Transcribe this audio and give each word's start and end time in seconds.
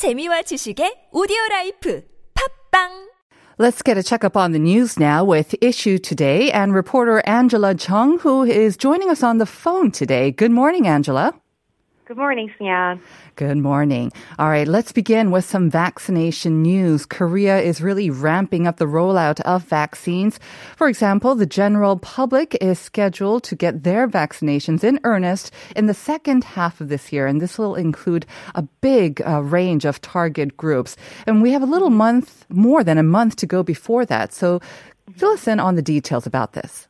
재미와 0.00 0.40
지식의 0.48 1.10
오디오 1.12 1.36
라이프 1.50 2.00
팝빵 2.32 3.10
Let's 3.58 3.82
get 3.84 3.98
a 3.98 4.02
checkup 4.02 4.34
on 4.34 4.52
the 4.52 4.58
news 4.58 4.98
now 4.98 5.22
with 5.22 5.54
Issue 5.60 5.98
Today 5.98 6.50
and 6.50 6.72
reporter 6.72 7.20
Angela 7.26 7.74
Chung, 7.74 8.18
who 8.20 8.42
is 8.42 8.78
joining 8.78 9.10
us 9.10 9.22
on 9.22 9.36
the 9.36 9.44
phone 9.44 9.90
today. 9.90 10.30
Good 10.32 10.52
morning, 10.52 10.88
Angela. 10.88 11.34
Good 12.10 12.16
morning, 12.16 12.52
Sian. 12.58 13.00
Good 13.36 13.58
morning. 13.58 14.10
All 14.36 14.48
right, 14.48 14.66
let's 14.66 14.90
begin 14.90 15.30
with 15.30 15.44
some 15.44 15.70
vaccination 15.70 16.60
news. 16.60 17.06
Korea 17.06 17.60
is 17.60 17.80
really 17.80 18.10
ramping 18.10 18.66
up 18.66 18.78
the 18.78 18.86
rollout 18.86 19.40
of 19.42 19.62
vaccines. 19.62 20.40
For 20.74 20.88
example, 20.88 21.36
the 21.36 21.46
general 21.46 22.00
public 22.00 22.56
is 22.60 22.80
scheduled 22.80 23.44
to 23.44 23.54
get 23.54 23.84
their 23.84 24.08
vaccinations 24.08 24.82
in 24.82 24.98
earnest 25.04 25.52
in 25.76 25.86
the 25.86 25.94
second 25.94 26.42
half 26.42 26.80
of 26.80 26.88
this 26.88 27.12
year, 27.12 27.28
and 27.28 27.40
this 27.40 27.58
will 27.58 27.76
include 27.76 28.26
a 28.56 28.62
big 28.80 29.22
uh, 29.24 29.40
range 29.44 29.84
of 29.84 30.00
target 30.00 30.56
groups. 30.56 30.96
And 31.28 31.40
we 31.40 31.52
have 31.52 31.62
a 31.62 31.66
little 31.66 31.90
month, 31.90 32.44
more 32.48 32.82
than 32.82 32.98
a 32.98 33.04
month 33.04 33.36
to 33.36 33.46
go 33.46 33.62
before 33.62 34.04
that. 34.06 34.32
So 34.32 34.58
fill 35.14 35.30
us 35.30 35.46
in 35.46 35.60
on 35.60 35.76
the 35.76 35.82
details 35.82 36.26
about 36.26 36.54
this. 36.54 36.88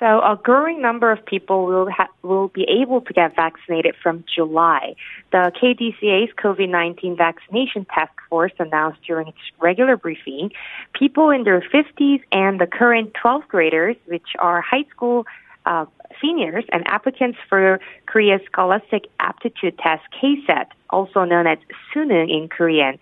So 0.00 0.20
a 0.20 0.38
growing 0.42 0.82
number 0.82 1.12
of 1.12 1.24
people 1.24 1.66
will 1.66 1.88
ha- 1.90 2.08
will 2.22 2.48
be 2.48 2.64
able 2.64 3.00
to 3.02 3.12
get 3.12 3.36
vaccinated 3.36 3.94
from 4.02 4.24
July. 4.32 4.96
The 5.30 5.52
KDCA's 5.60 6.32
COVID-19 6.34 7.16
vaccination 7.16 7.86
task 7.86 8.12
force 8.28 8.52
announced 8.58 9.00
during 9.06 9.28
its 9.28 9.38
regular 9.60 9.96
briefing, 9.96 10.50
people 10.92 11.30
in 11.30 11.44
their 11.44 11.60
50s 11.60 12.22
and 12.32 12.60
the 12.60 12.66
current 12.66 13.12
12th 13.14 13.46
graders, 13.48 13.96
which 14.06 14.34
are 14.38 14.60
high 14.60 14.84
school 14.90 15.26
uh, 15.64 15.86
seniors 16.20 16.64
and 16.72 16.86
applicants 16.86 17.38
for 17.48 17.80
Korea's 18.06 18.40
Scholastic 18.46 19.06
Aptitude 19.20 19.78
Test 19.78 20.02
KSAT, 20.20 20.66
also 20.90 21.24
known 21.24 21.46
as 21.46 21.58
Suneung 21.94 22.30
in 22.30 22.48
Korean. 22.48 22.98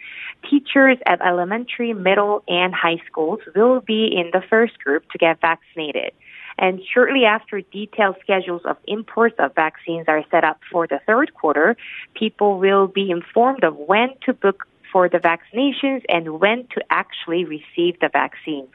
Teachers 0.48 0.98
at 1.06 1.20
elementary, 1.20 1.92
middle, 1.92 2.42
and 2.48 2.74
high 2.74 3.00
schools 3.06 3.40
will 3.54 3.80
be 3.80 4.06
in 4.06 4.30
the 4.32 4.42
first 4.48 4.78
group 4.78 5.10
to 5.10 5.18
get 5.18 5.40
vaccinated. 5.40 6.12
And 6.58 6.80
shortly 6.92 7.24
after 7.24 7.60
detailed 7.60 8.16
schedules 8.22 8.62
of 8.64 8.76
imports 8.86 9.36
of 9.38 9.54
vaccines 9.54 10.06
are 10.08 10.24
set 10.30 10.44
up 10.44 10.60
for 10.70 10.86
the 10.86 11.00
third 11.06 11.34
quarter, 11.34 11.76
people 12.14 12.58
will 12.58 12.86
be 12.86 13.10
informed 13.10 13.64
of 13.64 13.76
when 13.76 14.10
to 14.26 14.32
book 14.32 14.66
for 14.92 15.08
the 15.08 15.18
vaccinations 15.18 16.02
and 16.08 16.38
when 16.40 16.66
to 16.68 16.82
actually 16.90 17.44
receive 17.44 17.98
the 18.00 18.10
vaccines. 18.12 18.68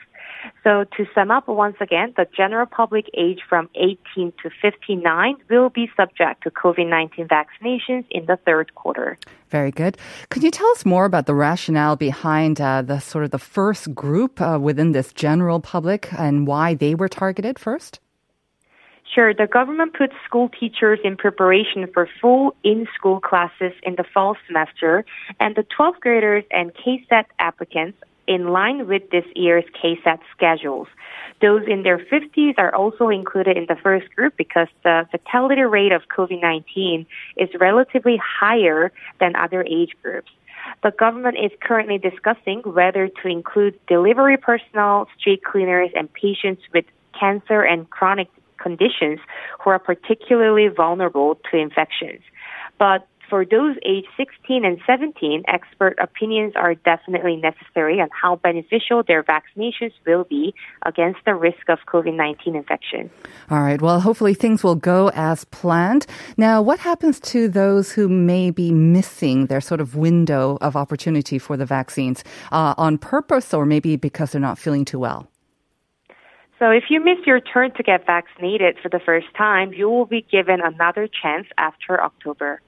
So 0.63 0.85
to 0.97 1.05
sum 1.13 1.31
up 1.31 1.47
once 1.47 1.77
again, 1.81 2.13
the 2.15 2.27
general 2.35 2.65
public 2.65 3.09
age 3.13 3.39
from 3.47 3.69
18 3.75 4.33
to 4.43 4.49
59 4.61 5.35
will 5.49 5.69
be 5.69 5.89
subject 5.95 6.43
to 6.43 6.51
COVID-19 6.51 7.27
vaccinations 7.27 8.05
in 8.11 8.25
the 8.25 8.37
third 8.45 8.75
quarter. 8.75 9.17
Very 9.49 9.71
good. 9.71 9.97
Could 10.29 10.43
you 10.43 10.51
tell 10.51 10.69
us 10.71 10.85
more 10.85 11.05
about 11.05 11.25
the 11.25 11.35
rationale 11.35 11.95
behind 11.95 12.59
uh, 12.59 12.81
the 12.81 12.99
sort 12.99 13.23
of 13.23 13.31
the 13.31 13.39
first 13.39 13.95
group 13.95 14.41
uh, 14.41 14.59
within 14.61 14.91
this 14.91 15.13
general 15.13 15.59
public 15.59 16.11
and 16.17 16.45
why 16.47 16.73
they 16.73 16.95
were 16.95 17.07
targeted 17.07 17.57
first? 17.57 17.99
Sure. 19.13 19.33
The 19.33 19.47
government 19.47 19.93
put 19.97 20.11
school 20.25 20.49
teachers 20.49 20.99
in 21.03 21.15
preparation 21.15 21.87
for 21.93 22.09
full 22.21 22.55
in-school 22.63 23.19
classes 23.19 23.71
in 23.81 23.95
the 23.95 24.03
fall 24.03 24.35
semester, 24.45 25.05
and 25.39 25.55
the 25.55 25.63
12th 25.63 25.99
graders 26.01 26.43
and 26.51 26.71
KSAT 26.73 27.25
applicants 27.39 27.97
in 28.27 28.49
line 28.49 28.87
with 28.87 29.09
this 29.09 29.25
year's 29.35 29.65
KSAT 29.81 30.19
schedules. 30.35 30.87
Those 31.41 31.63
in 31.67 31.83
their 31.83 31.99
50s 31.99 32.55
are 32.57 32.73
also 32.73 33.09
included 33.09 33.57
in 33.57 33.65
the 33.67 33.75
first 33.75 34.13
group 34.15 34.35
because 34.37 34.67
the 34.83 35.07
fatality 35.11 35.61
rate 35.61 35.91
of 35.91 36.01
COVID-19 36.15 37.05
is 37.37 37.49
relatively 37.59 38.17
higher 38.17 38.91
than 39.19 39.35
other 39.35 39.63
age 39.63 39.91
groups. 40.01 40.31
The 40.83 40.91
government 40.91 41.37
is 41.37 41.51
currently 41.61 41.97
discussing 41.97 42.61
whether 42.61 43.07
to 43.07 43.27
include 43.27 43.79
delivery 43.87 44.37
personnel, 44.37 45.07
street 45.17 45.43
cleaners, 45.43 45.91
and 45.95 46.11
patients 46.11 46.63
with 46.73 46.85
cancer 47.17 47.61
and 47.61 47.89
chronic 47.89 48.27
conditions 48.57 49.19
who 49.59 49.69
are 49.69 49.79
particularly 49.79 50.67
vulnerable 50.67 51.39
to 51.51 51.57
infections. 51.57 52.21
But 52.77 53.07
for 53.29 53.45
those 53.45 53.75
aged 53.85 54.07
16 54.17 54.65
and 54.65 54.79
17, 54.85 55.43
expert 55.47 55.95
opinions 56.01 56.53
are 56.55 56.75
definitely 56.75 57.35
necessary 57.35 57.99
on 57.99 58.09
how 58.11 58.37
beneficial 58.37 59.03
their 59.07 59.23
vaccinations 59.23 59.91
will 60.05 60.23
be 60.23 60.53
against 60.85 61.19
the 61.25 61.35
risk 61.35 61.69
of 61.69 61.79
COVID-19 61.87 62.55
infection. 62.55 63.09
All 63.49 63.61
right. 63.61 63.81
Well, 63.81 63.99
hopefully 63.99 64.33
things 64.33 64.63
will 64.63 64.75
go 64.75 65.11
as 65.13 65.43
planned. 65.45 66.05
Now, 66.37 66.61
what 66.61 66.79
happens 66.79 67.19
to 67.21 67.47
those 67.47 67.91
who 67.91 68.07
may 68.07 68.51
be 68.51 68.71
missing 68.71 69.47
their 69.47 69.61
sort 69.61 69.81
of 69.81 69.95
window 69.95 70.57
of 70.61 70.75
opportunity 70.75 71.39
for 71.39 71.57
the 71.57 71.65
vaccines 71.65 72.23
uh, 72.51 72.73
on 72.77 72.97
purpose 72.97 73.53
or 73.53 73.65
maybe 73.65 73.95
because 73.95 74.31
they're 74.31 74.41
not 74.41 74.57
feeling 74.57 74.85
too 74.85 74.99
well? 74.99 75.27
So 76.59 76.71
if 76.71 76.85
you 76.89 77.03
miss 77.03 77.19
your 77.25 77.39
turn 77.39 77.71
to 77.75 77.83
get 77.83 78.05
vaccinated 78.07 78.77
for 78.81 78.89
the 78.89 78.99
first 78.99 79.27
time, 79.37 79.73
you 79.73 79.89
will 79.89 80.07
be 80.07 80.25
given 80.31 80.59
another 80.59 81.07
chance 81.07 81.45
after 81.57 82.01
October. 82.01 82.61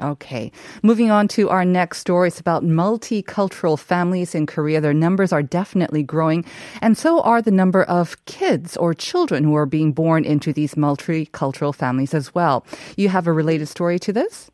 Okay. 0.00 0.52
Moving 0.82 1.10
on 1.10 1.26
to 1.28 1.50
our 1.50 1.64
next 1.64 1.98
story. 1.98 2.28
It's 2.28 2.38
about 2.38 2.62
multicultural 2.62 3.78
families 3.78 4.34
in 4.34 4.46
Korea. 4.46 4.80
Their 4.80 4.94
numbers 4.94 5.32
are 5.32 5.42
definitely 5.42 6.04
growing, 6.04 6.44
and 6.80 6.96
so 6.96 7.20
are 7.22 7.42
the 7.42 7.50
number 7.50 7.82
of 7.82 8.24
kids 8.24 8.76
or 8.76 8.94
children 8.94 9.42
who 9.42 9.56
are 9.56 9.66
being 9.66 9.92
born 9.92 10.24
into 10.24 10.52
these 10.52 10.74
multicultural 10.76 11.74
families 11.74 12.14
as 12.14 12.34
well. 12.34 12.64
You 12.96 13.08
have 13.08 13.26
a 13.26 13.32
related 13.32 13.66
story 13.66 13.98
to 14.00 14.12
this? 14.12 14.50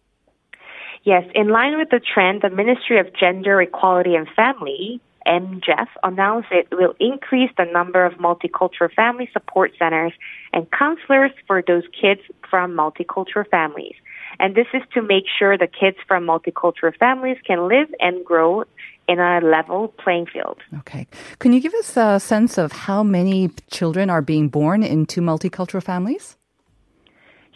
Yes, 1.02 1.24
in 1.34 1.48
line 1.48 1.76
with 1.76 1.90
the 1.90 2.00
trend, 2.00 2.40
the 2.40 2.48
Ministry 2.48 2.98
of 2.98 3.12
Gender 3.14 3.60
Equality 3.60 4.14
and 4.14 4.26
Family 4.34 5.00
MGEF 5.26 5.88
announced 6.02 6.48
it 6.50 6.68
will 6.70 6.94
increase 7.00 7.50
the 7.56 7.64
number 7.64 8.04
of 8.04 8.14
multicultural 8.14 8.92
family 8.94 9.28
support 9.32 9.72
centers 9.78 10.12
and 10.52 10.70
counselors 10.70 11.30
for 11.46 11.62
those 11.66 11.84
kids 11.98 12.20
from 12.48 12.72
multicultural 12.72 13.48
families. 13.50 13.94
And 14.38 14.54
this 14.54 14.66
is 14.72 14.82
to 14.94 15.02
make 15.02 15.24
sure 15.38 15.56
the 15.56 15.66
kids 15.66 15.96
from 16.06 16.26
multicultural 16.26 16.96
families 16.96 17.38
can 17.46 17.68
live 17.68 17.88
and 18.00 18.24
grow 18.24 18.64
in 19.08 19.18
a 19.18 19.40
level 19.40 19.88
playing 19.88 20.26
field. 20.26 20.58
Okay. 20.78 21.06
Can 21.38 21.52
you 21.52 21.60
give 21.60 21.74
us 21.74 21.96
a 21.96 22.18
sense 22.18 22.58
of 22.58 22.72
how 22.72 23.02
many 23.02 23.50
children 23.70 24.10
are 24.10 24.22
being 24.22 24.48
born 24.48 24.82
into 24.82 25.20
multicultural 25.20 25.82
families? 25.82 26.36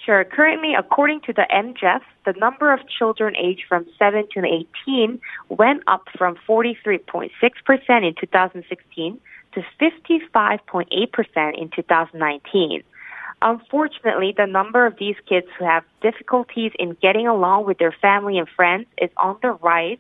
Sure. 0.04 0.24
Currently, 0.24 0.74
according 0.78 1.20
to 1.26 1.32
the 1.34 1.46
MGEF, 1.52 2.00
the 2.24 2.32
number 2.38 2.72
of 2.72 2.80
children 2.88 3.34
aged 3.36 3.64
from 3.68 3.84
7 3.98 4.24
to 4.32 4.64
18 4.86 5.20
went 5.50 5.82
up 5.86 6.04
from 6.16 6.36
43.6% 6.48 7.28
in 7.28 8.14
2016 8.18 9.20
to 9.52 9.60
55.8% 9.80 11.60
in 11.60 11.68
2019. 11.68 12.82
Unfortunately, 13.40 14.34
the 14.36 14.46
number 14.46 14.84
of 14.84 14.96
these 14.98 15.14
kids 15.28 15.46
who 15.58 15.64
have 15.64 15.84
difficulties 16.02 16.72
in 16.78 16.96
getting 17.00 17.28
along 17.28 17.66
with 17.66 17.78
their 17.78 17.92
family 17.92 18.38
and 18.38 18.48
friends 18.48 18.86
is 19.00 19.10
on 19.16 19.38
the 19.42 19.52
rise, 19.52 19.98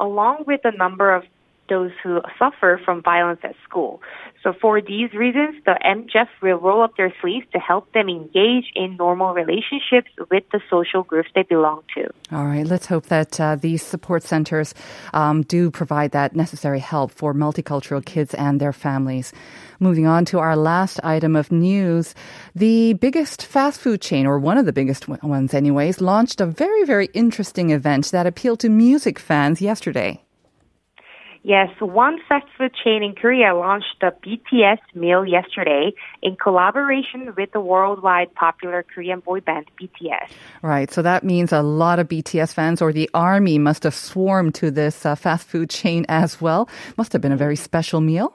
along 0.00 0.44
with 0.46 0.62
the 0.62 0.72
number 0.72 1.14
of 1.14 1.24
those 1.70 1.92
who 2.02 2.20
suffer 2.38 2.78
from 2.84 3.00
violence 3.02 3.40
at 3.42 3.54
school. 3.64 4.02
So 4.42 4.52
for 4.60 4.80
these 4.80 5.12
reasons, 5.12 5.56
the 5.64 5.78
MGEF 5.84 6.28
will 6.42 6.58
roll 6.58 6.82
up 6.82 6.96
their 6.96 7.14
sleeves 7.20 7.46
to 7.52 7.58
help 7.58 7.92
them 7.92 8.08
engage 8.08 8.72
in 8.74 8.96
normal 8.96 9.32
relationships 9.34 10.10
with 10.30 10.44
the 10.52 10.60
social 10.68 11.02
groups 11.02 11.28
they 11.34 11.42
belong 11.42 11.82
to. 11.94 12.10
All 12.32 12.46
right, 12.46 12.66
let's 12.66 12.86
hope 12.86 13.06
that 13.06 13.38
uh, 13.38 13.56
these 13.56 13.82
support 13.82 14.22
centers 14.22 14.74
um, 15.14 15.42
do 15.42 15.70
provide 15.70 16.12
that 16.12 16.34
necessary 16.34 16.80
help 16.80 17.10
for 17.10 17.34
multicultural 17.34 18.04
kids 18.04 18.34
and 18.34 18.60
their 18.60 18.72
families. 18.72 19.32
Moving 19.78 20.06
on 20.06 20.24
to 20.26 20.38
our 20.38 20.56
last 20.56 21.00
item 21.04 21.36
of 21.36 21.52
news. 21.52 22.14
The 22.54 22.94
biggest 22.94 23.44
fast 23.46 23.80
food 23.80 24.00
chain, 24.00 24.26
or 24.26 24.38
one 24.38 24.58
of 24.58 24.66
the 24.66 24.72
biggest 24.72 25.08
ones 25.08 25.54
anyways, 25.54 26.00
launched 26.00 26.40
a 26.40 26.46
very, 26.46 26.84
very 26.84 27.08
interesting 27.14 27.70
event 27.70 28.10
that 28.10 28.26
appealed 28.26 28.60
to 28.60 28.68
music 28.68 29.18
fans 29.18 29.62
yesterday. 29.62 30.22
Yes, 31.42 31.70
one 31.80 32.18
fast 32.28 32.44
food 32.58 32.72
chain 32.84 33.02
in 33.02 33.14
Korea 33.14 33.54
launched 33.54 33.96
the 34.00 34.12
BTS 34.22 34.78
meal 34.94 35.24
yesterday 35.24 35.92
in 36.22 36.36
collaboration 36.36 37.32
with 37.34 37.52
the 37.52 37.60
worldwide 37.60 38.34
popular 38.34 38.82
Korean 38.82 39.20
boy 39.20 39.40
band 39.40 39.70
BTS. 39.80 40.28
Right, 40.60 40.90
so 40.90 41.00
that 41.00 41.24
means 41.24 41.50
a 41.50 41.62
lot 41.62 41.98
of 41.98 42.08
BTS 42.08 42.52
fans 42.52 42.82
or 42.82 42.92
the 42.92 43.08
army 43.14 43.58
must 43.58 43.84
have 43.84 43.94
swarmed 43.94 44.54
to 44.56 44.70
this 44.70 45.06
uh, 45.06 45.14
fast 45.14 45.48
food 45.48 45.70
chain 45.70 46.04
as 46.10 46.42
well. 46.42 46.68
Must 46.98 47.12
have 47.14 47.22
been 47.22 47.32
a 47.32 47.38
very 47.38 47.56
special 47.56 48.02
meal. 48.02 48.34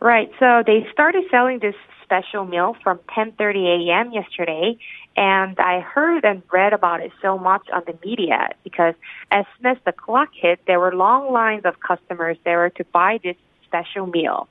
Right. 0.00 0.30
So 0.38 0.62
they 0.66 0.86
started 0.92 1.24
selling 1.30 1.58
this 1.60 1.74
special 2.12 2.44
meal 2.44 2.76
from 2.82 2.98
10:30 3.16 3.88
a.m. 3.88 4.12
yesterday, 4.12 4.76
and 5.16 5.58
I 5.58 5.80
heard 5.80 6.24
and 6.24 6.42
read 6.52 6.74
about 6.74 7.00
it 7.00 7.12
so 7.22 7.38
much 7.38 7.64
on 7.72 7.82
the 7.86 7.96
media 8.04 8.50
because 8.64 8.94
as 9.30 9.46
soon 9.56 9.72
as 9.72 9.78
the 9.86 9.92
clock 9.92 10.28
hit, 10.34 10.60
there 10.66 10.78
were 10.78 10.94
long 10.94 11.32
lines 11.32 11.64
of 11.64 11.80
customers 11.80 12.36
there 12.44 12.68
to 12.68 12.84
buy 12.92 13.18
this 13.22 13.36
special 13.66 14.06
meal. 14.06 14.48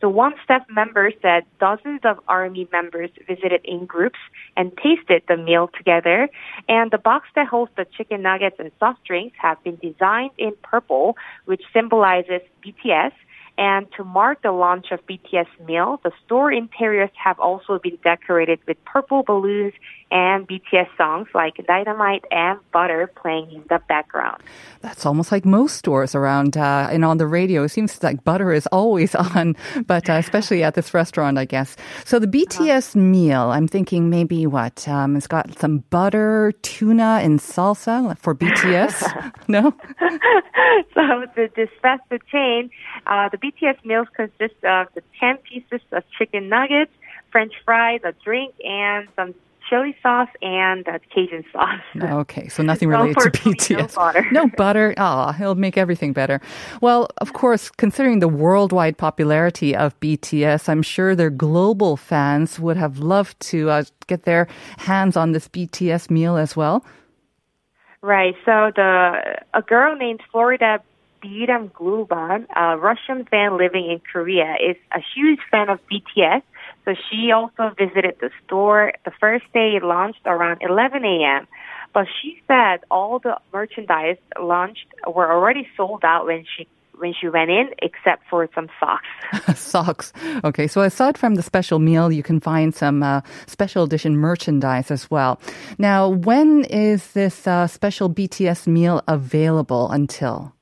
So 0.00 0.08
one 0.08 0.34
staff 0.42 0.62
member 0.68 1.12
said 1.22 1.44
dozens 1.60 2.00
of 2.02 2.18
army 2.26 2.66
members 2.72 3.10
visited 3.28 3.60
in 3.64 3.86
groups 3.86 4.18
and 4.56 4.76
tasted 4.76 5.22
the 5.28 5.36
meal 5.36 5.70
together. 5.76 6.28
And 6.68 6.90
the 6.90 6.98
box 6.98 7.28
that 7.36 7.46
holds 7.46 7.70
the 7.76 7.86
chicken 7.96 8.22
nuggets 8.22 8.56
and 8.58 8.72
soft 8.80 9.04
drinks 9.04 9.36
have 9.40 9.62
been 9.62 9.76
designed 9.76 10.32
in 10.38 10.52
purple, 10.62 11.16
which 11.44 11.62
symbolizes 11.72 12.40
BTS. 12.64 13.12
And 13.56 13.86
to 13.96 14.04
mark 14.04 14.42
the 14.42 14.50
launch 14.50 14.86
of 14.90 15.06
BTS 15.06 15.46
meal, 15.64 16.00
the 16.02 16.10
store 16.24 16.50
interiors 16.50 17.10
have 17.22 17.38
also 17.38 17.78
been 17.78 17.98
decorated 18.02 18.58
with 18.66 18.84
purple 18.84 19.22
balloons 19.22 19.74
and 20.14 20.46
BTS 20.46 20.86
songs 20.96 21.26
like 21.34 21.54
Dynamite 21.66 22.24
and 22.30 22.60
Butter 22.72 23.10
playing 23.20 23.50
in 23.50 23.64
the 23.68 23.80
background. 23.88 24.40
That's 24.80 25.04
almost 25.04 25.32
like 25.32 25.44
most 25.44 25.76
stores 25.76 26.14
around 26.14 26.56
uh, 26.56 26.88
and 26.90 27.04
on 27.04 27.18
the 27.18 27.26
radio. 27.26 27.64
It 27.64 27.70
seems 27.70 28.00
like 28.00 28.22
butter 28.22 28.52
is 28.52 28.68
always 28.68 29.14
on, 29.36 29.56
but 29.86 30.08
uh, 30.08 30.12
especially 30.12 30.62
at 30.62 30.74
this 30.74 30.94
restaurant, 30.94 31.36
I 31.36 31.46
guess. 31.46 31.74
So 32.04 32.20
the 32.20 32.28
BTS 32.28 32.94
meal, 32.94 33.50
I'm 33.50 33.66
thinking 33.66 34.08
maybe 34.08 34.46
what? 34.46 34.86
Um, 34.86 35.16
it's 35.16 35.26
got 35.26 35.58
some 35.58 35.78
butter, 35.90 36.52
tuna, 36.62 37.18
and 37.20 37.40
salsa 37.40 38.16
for 38.18 38.36
BTS. 38.36 39.32
no? 39.48 39.74
so 40.94 41.26
the, 41.34 41.50
this 41.56 41.70
fast 41.82 42.02
food 42.08 42.22
chain, 42.30 42.70
uh, 43.08 43.28
the 43.30 43.38
BTS 43.38 43.84
meals 43.84 44.06
consist 44.14 44.62
of 44.62 44.86
the 44.94 45.02
10 45.18 45.38
pieces 45.38 45.80
of 45.90 46.04
chicken 46.16 46.48
nuggets, 46.48 46.92
French 47.32 47.52
fries, 47.64 48.00
a 48.04 48.12
drink, 48.24 48.54
and 48.64 49.08
some 49.16 49.34
chili 49.68 49.96
sauce 50.02 50.28
and 50.42 50.86
uh, 50.88 50.98
Cajun 51.14 51.44
sauce. 51.52 51.80
Okay, 52.24 52.48
so 52.48 52.62
nothing 52.62 52.88
related 52.88 53.16
to 53.20 53.30
BTS. 53.30 53.78
No 53.78 53.86
butter. 54.02 54.26
no 54.30 54.48
butter. 54.56 54.94
Ah, 54.96 55.34
it'll 55.40 55.54
make 55.54 55.76
everything 55.76 56.12
better. 56.12 56.40
Well, 56.80 57.08
of 57.18 57.32
course, 57.32 57.70
considering 57.70 58.20
the 58.20 58.28
worldwide 58.28 58.98
popularity 58.98 59.74
of 59.74 59.98
BTS, 60.00 60.68
I'm 60.68 60.82
sure 60.82 61.14
their 61.14 61.30
global 61.30 61.96
fans 61.96 62.58
would 62.60 62.76
have 62.76 62.98
loved 62.98 63.38
to 63.50 63.70
uh, 63.70 63.84
get 64.06 64.24
their 64.24 64.46
hands 64.78 65.16
on 65.16 65.32
this 65.32 65.48
BTS 65.48 66.10
meal 66.10 66.36
as 66.36 66.56
well. 66.56 66.84
Right. 68.02 68.34
So 68.44 68.70
the 68.76 69.38
a 69.54 69.62
girl 69.62 69.96
named 69.96 70.20
Florida 70.30 70.80
Biram 71.24 71.70
Gluban, 71.72 72.46
a 72.54 72.76
Russian 72.76 73.24
fan 73.24 73.56
living 73.56 73.90
in 73.90 74.00
Korea, 74.12 74.56
is 74.60 74.76
a 74.92 75.00
huge 75.14 75.40
fan 75.50 75.70
of 75.70 75.80
BTS. 75.90 76.42
So 76.84 76.94
she 77.10 77.30
also 77.32 77.74
visited 77.78 78.16
the 78.20 78.30
store 78.44 78.92
the 79.04 79.12
first 79.18 79.44
day 79.52 79.76
it 79.76 79.82
launched 79.82 80.20
around 80.26 80.62
11 80.62 81.04
a.m. 81.04 81.46
But 81.92 82.06
she 82.20 82.42
said 82.46 82.80
all 82.90 83.20
the 83.20 83.38
merchandise 83.52 84.18
launched 84.40 84.86
were 85.06 85.32
already 85.32 85.68
sold 85.76 86.04
out 86.04 86.26
when 86.26 86.44
she 86.56 86.66
when 86.98 87.12
she 87.12 87.28
went 87.28 87.50
in, 87.50 87.70
except 87.82 88.22
for 88.30 88.48
some 88.54 88.68
socks. 88.78 89.58
socks. 89.60 90.12
Okay, 90.44 90.66
so 90.66 90.80
aside 90.80 91.18
from 91.18 91.34
the 91.34 91.42
special 91.42 91.78
meal, 91.80 92.12
you 92.12 92.22
can 92.22 92.38
find 92.38 92.74
some 92.74 93.02
uh, 93.02 93.20
special 93.46 93.82
edition 93.84 94.16
merchandise 94.16 94.90
as 94.92 95.10
well. 95.10 95.40
Now, 95.76 96.08
when 96.08 96.64
is 96.64 97.12
this 97.12 97.46
uh, 97.46 97.66
special 97.66 98.08
BTS 98.08 98.66
meal 98.66 99.02
available 99.08 99.90
until? 99.90 100.53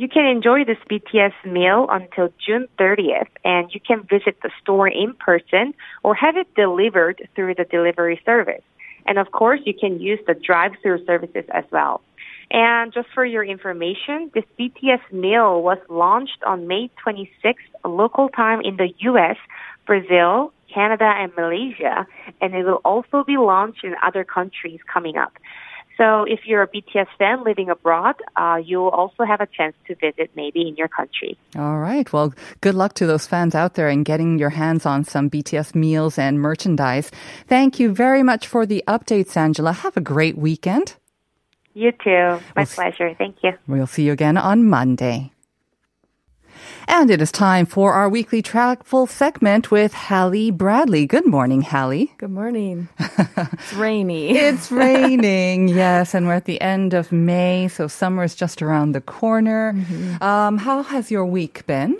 You 0.00 0.08
can 0.08 0.24
enjoy 0.24 0.64
this 0.64 0.78
BTS 0.90 1.34
meal 1.44 1.86
until 1.90 2.32
June 2.42 2.68
30th, 2.78 3.28
and 3.44 3.68
you 3.74 3.80
can 3.86 4.02
visit 4.04 4.38
the 4.42 4.48
store 4.62 4.88
in 4.88 5.12
person 5.12 5.74
or 6.02 6.14
have 6.14 6.38
it 6.38 6.46
delivered 6.54 7.28
through 7.34 7.56
the 7.56 7.64
delivery 7.64 8.18
service. 8.24 8.62
And 9.04 9.18
of 9.18 9.32
course, 9.32 9.60
you 9.66 9.74
can 9.78 10.00
use 10.00 10.18
the 10.26 10.32
drive-through 10.32 11.04
services 11.04 11.44
as 11.52 11.64
well. 11.70 12.00
And 12.50 12.94
just 12.94 13.08
for 13.14 13.26
your 13.26 13.44
information, 13.44 14.30
this 14.32 14.44
BTS 14.58 15.02
meal 15.12 15.60
was 15.60 15.76
launched 15.90 16.42
on 16.46 16.66
May 16.66 16.90
26th 17.06 17.68
local 17.84 18.30
time 18.30 18.62
in 18.62 18.78
the 18.78 18.94
US, 19.00 19.36
Brazil, 19.84 20.54
Canada, 20.72 21.12
and 21.14 21.30
Malaysia, 21.36 22.06
and 22.40 22.54
it 22.54 22.64
will 22.64 22.80
also 22.86 23.22
be 23.22 23.36
launched 23.36 23.84
in 23.84 23.94
other 24.02 24.24
countries 24.24 24.80
coming 24.90 25.18
up. 25.18 25.34
So 26.00 26.24
if 26.24 26.46
you're 26.46 26.62
a 26.62 26.66
BTS 26.66 27.08
fan 27.18 27.44
living 27.44 27.68
abroad, 27.68 28.14
uh, 28.34 28.58
you'll 28.64 28.88
also 28.88 29.22
have 29.24 29.42
a 29.42 29.46
chance 29.46 29.74
to 29.86 29.94
visit 29.96 30.30
maybe 30.34 30.66
in 30.66 30.74
your 30.76 30.88
country. 30.88 31.36
All 31.54 31.78
right. 31.78 32.10
Well, 32.10 32.32
good 32.62 32.74
luck 32.74 32.94
to 32.94 33.06
those 33.06 33.26
fans 33.26 33.54
out 33.54 33.74
there 33.74 33.88
and 33.88 34.02
getting 34.02 34.38
your 34.38 34.48
hands 34.48 34.86
on 34.86 35.04
some 35.04 35.28
BTS 35.28 35.74
meals 35.74 36.18
and 36.18 36.40
merchandise. 36.40 37.10
Thank 37.48 37.78
you 37.78 37.92
very 37.92 38.22
much 38.22 38.46
for 38.46 38.64
the 38.64 38.82
updates, 38.88 39.36
Angela. 39.36 39.72
Have 39.72 39.94
a 39.94 40.00
great 40.00 40.38
weekend. 40.38 40.94
You 41.74 41.92
too. 41.92 42.08
My 42.08 42.40
we'll 42.56 42.66
pleasure. 42.66 43.14
Thank 43.18 43.36
you. 43.42 43.52
We'll 43.66 43.86
see 43.86 44.04
you 44.04 44.12
again 44.12 44.38
on 44.38 44.64
Monday. 44.64 45.32
And 46.88 47.10
it 47.10 47.22
is 47.22 47.30
time 47.32 47.66
for 47.66 47.92
our 47.92 48.08
weekly 48.08 48.42
travel 48.42 49.06
segment 49.06 49.70
with 49.70 49.92
Hallie 49.94 50.50
Bradley. 50.50 51.06
Good 51.06 51.26
morning, 51.26 51.62
Hallie. 51.62 52.12
Good 52.18 52.30
morning. 52.30 52.88
it's 52.98 53.72
rainy. 53.74 54.36
it's 54.36 54.70
raining, 54.70 55.68
yes. 55.68 56.14
And 56.14 56.26
we're 56.26 56.34
at 56.34 56.44
the 56.44 56.60
end 56.60 56.94
of 56.94 57.12
May, 57.12 57.68
so 57.68 57.88
summer 57.88 58.24
is 58.24 58.34
just 58.34 58.62
around 58.62 58.92
the 58.92 59.00
corner. 59.00 59.72
Mm-hmm. 59.72 60.22
Um, 60.22 60.58
how 60.58 60.82
has 60.82 61.10
your 61.10 61.24
week 61.24 61.66
been? 61.66 61.96